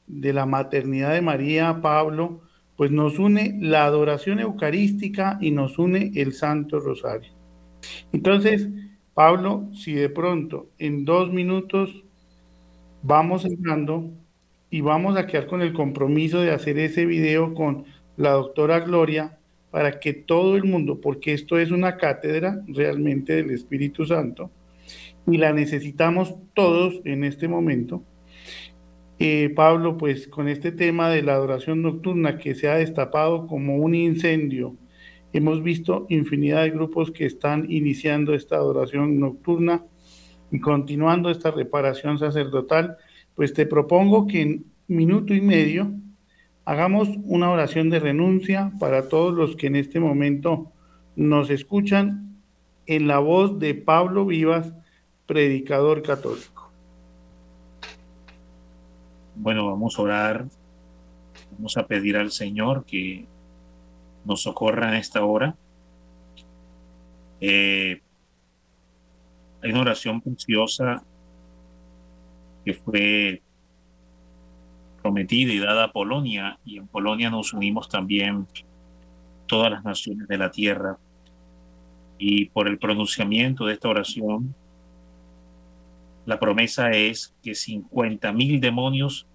[0.06, 2.42] de la maternidad de María, Pablo,
[2.76, 7.39] pues nos une la adoración eucarística y nos une el Santo Rosario.
[8.12, 8.68] Entonces,
[9.14, 12.04] Pablo, si de pronto en dos minutos
[13.02, 14.10] vamos entrando
[14.70, 17.84] y vamos a quedar con el compromiso de hacer ese video con
[18.16, 19.38] la doctora Gloria
[19.70, 24.50] para que todo el mundo, porque esto es una cátedra realmente del Espíritu Santo
[25.26, 28.02] y la necesitamos todos en este momento.
[29.18, 33.76] Eh, Pablo, pues con este tema de la adoración nocturna que se ha destapado como
[33.76, 34.76] un incendio,
[35.32, 39.84] hemos visto infinidad de grupos que están iniciando esta adoración nocturna
[40.50, 42.96] y continuando esta reparación sacerdotal
[43.34, 45.92] pues te propongo que en minuto y medio
[46.64, 50.72] hagamos una oración de renuncia para todos los que en este momento
[51.16, 52.36] nos escuchan
[52.86, 54.72] en la voz de Pablo Vivas,
[55.26, 56.70] predicador católico.
[59.36, 60.46] Bueno, vamos a orar,
[61.52, 63.26] vamos a pedir al Señor que
[64.24, 65.56] nos socorra en esta hora.
[67.40, 68.00] Eh,
[69.62, 71.02] hay una oración preciosa
[72.64, 73.42] que fue
[75.02, 78.46] prometida y dada a Polonia, y en Polonia nos unimos también
[79.46, 80.98] todas las naciones de la tierra.
[82.18, 84.54] Y por el pronunciamiento de esta oración,
[86.26, 89.26] la promesa es que 50 mil demonios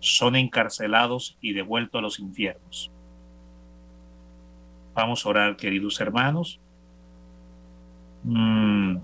[0.00, 2.91] son encarcelados y devueltos a los infiernos.
[4.94, 6.60] Vamos a orar, queridos hermanos.
[8.24, 8.98] Mm,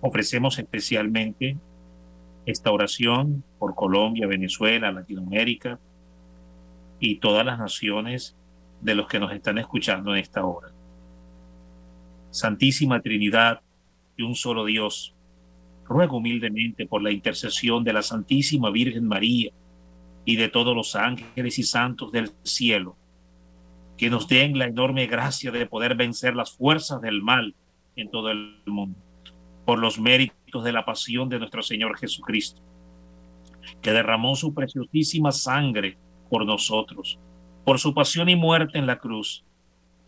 [0.00, 1.56] ofrecemos especialmente
[2.46, 5.78] esta oración por Colombia, Venezuela, Latinoamérica
[6.98, 8.36] y todas las naciones
[8.80, 10.68] de los que nos están escuchando en esta hora.
[12.30, 13.60] Santísima Trinidad
[14.16, 15.14] y un solo Dios,
[15.86, 19.50] ruego humildemente por la intercesión de la Santísima Virgen María
[20.24, 22.96] y de todos los ángeles y santos del cielo,
[24.00, 27.54] que nos den la enorme gracia de poder vencer las fuerzas del mal
[27.96, 28.98] en todo el mundo,
[29.66, 32.62] por los méritos de la pasión de nuestro Señor Jesucristo,
[33.82, 35.98] que derramó su preciosísima sangre
[36.30, 37.18] por nosotros,
[37.66, 39.44] por su pasión y muerte en la cruz,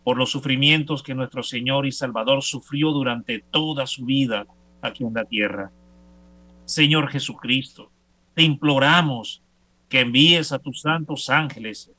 [0.03, 4.47] por los sufrimientos que nuestro Señor y Salvador sufrió durante toda su vida
[4.81, 5.71] aquí en la tierra.
[6.65, 7.91] Señor Jesucristo,
[8.33, 9.43] te imploramos
[9.87, 11.91] que envíes a tus santos ángeles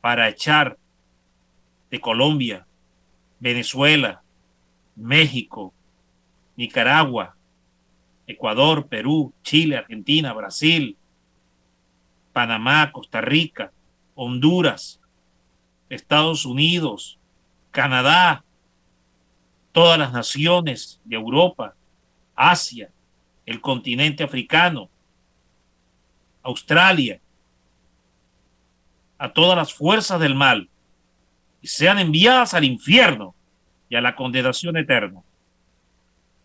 [0.00, 0.76] para echar
[1.90, 2.66] de Colombia,
[3.40, 4.22] Venezuela,
[4.96, 5.72] México,
[6.56, 7.36] Nicaragua,
[8.26, 10.96] Ecuador, Perú, Chile, Argentina, Brasil,
[12.32, 13.72] Panamá, Costa Rica,
[14.14, 15.00] Honduras,
[15.88, 17.18] Estados Unidos,
[17.70, 18.44] Canadá,
[19.72, 21.74] todas las naciones de Europa,
[22.34, 22.90] Asia,
[23.46, 24.90] el continente africano,
[26.42, 27.20] Australia,
[29.16, 30.68] a todas las fuerzas del mal
[31.66, 33.34] sean enviadas al infierno
[33.88, 35.22] y a la condenación eterna.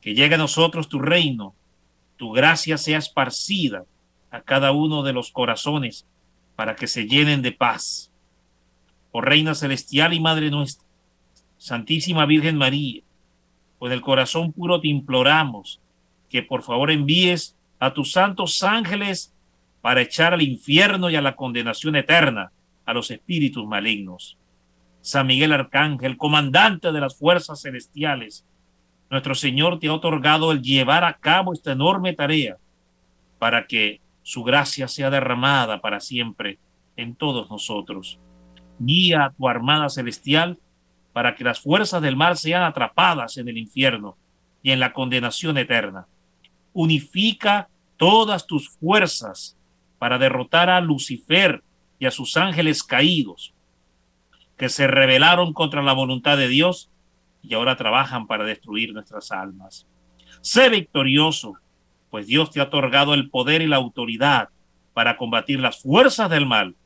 [0.02, 1.54] Que llegue a nosotros tu reino,
[2.18, 3.86] tu gracia sea esparcida
[4.32, 6.06] a cada uno de los corazones
[6.56, 8.12] para que se llenen de paz.
[9.12, 10.88] Oh Reina Celestial y Madre nuestra,
[11.58, 13.02] Santísima Virgen María,
[13.78, 15.80] con el corazón puro te imploramos
[16.30, 19.34] que por favor envíes a tus santos ángeles
[19.82, 22.52] para echar al infierno y a la condenación eterna
[22.86, 24.38] a los espíritus malignos.
[25.04, 28.46] San Miguel Arcángel, comandante de las fuerzas celestiales,
[29.10, 32.56] nuestro Señor te ha otorgado el llevar a cabo esta enorme tarea
[33.38, 36.58] para que su gracia sea derramada para siempre
[36.96, 38.18] en todos nosotros.
[38.80, 40.58] Guía a tu armada celestial
[41.12, 44.16] para que las fuerzas del mal sean atrapadas en el infierno
[44.62, 46.08] y en la condenación eterna
[46.72, 49.58] unifica todas tus fuerzas
[50.00, 51.62] para derrotar a Lucifer
[52.00, 53.54] y a sus ángeles caídos,
[54.64, 56.90] que se rebelaron contra la voluntad de Dios
[57.42, 59.86] y ahora trabajan para destruir nuestras almas.
[60.40, 61.56] Sé victorioso,
[62.10, 64.48] pues Dios te ha otorgado el poder y la autoridad
[64.94, 66.78] para combatir las fuerzas del mal.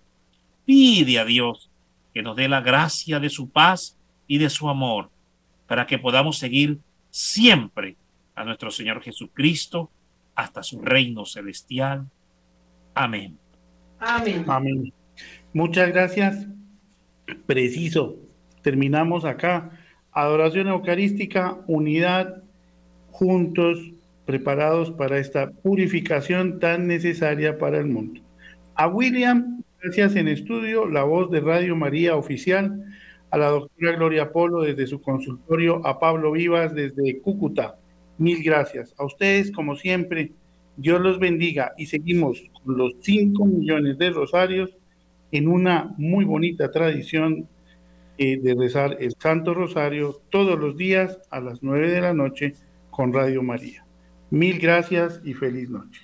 [0.65, 1.69] Pide a Dios
[2.15, 5.11] que nos dé la gracia de su paz y de su amor,
[5.67, 6.79] para que podamos seguir
[7.11, 7.95] siempre
[8.33, 9.91] a nuestro Señor Jesucristo
[10.33, 12.09] hasta su reino celestial.
[12.95, 13.37] Amén.
[13.99, 14.45] Amén.
[14.47, 14.93] Amén.
[15.53, 16.56] Muchas gracias.
[17.45, 18.17] Preciso.
[18.61, 19.71] Terminamos acá.
[20.11, 22.43] Adoración eucarística, unidad,
[23.11, 23.79] juntos,
[24.25, 28.21] preparados para esta purificación tan necesaria para el mundo.
[28.75, 32.83] A William, gracias en estudio, la voz de Radio María Oficial,
[33.31, 37.75] a la doctora Gloria Polo desde su consultorio, a Pablo Vivas desde Cúcuta.
[38.17, 38.93] Mil gracias.
[38.97, 40.31] A ustedes, como siempre,
[40.75, 44.76] Dios los bendiga y seguimos con los 5 millones de rosarios
[45.31, 47.47] en una muy bonita tradición
[48.17, 52.53] eh, de rezar el Santo Rosario todos los días a las 9 de la noche
[52.89, 53.85] con Radio María.
[54.29, 56.01] Mil gracias y feliz noche.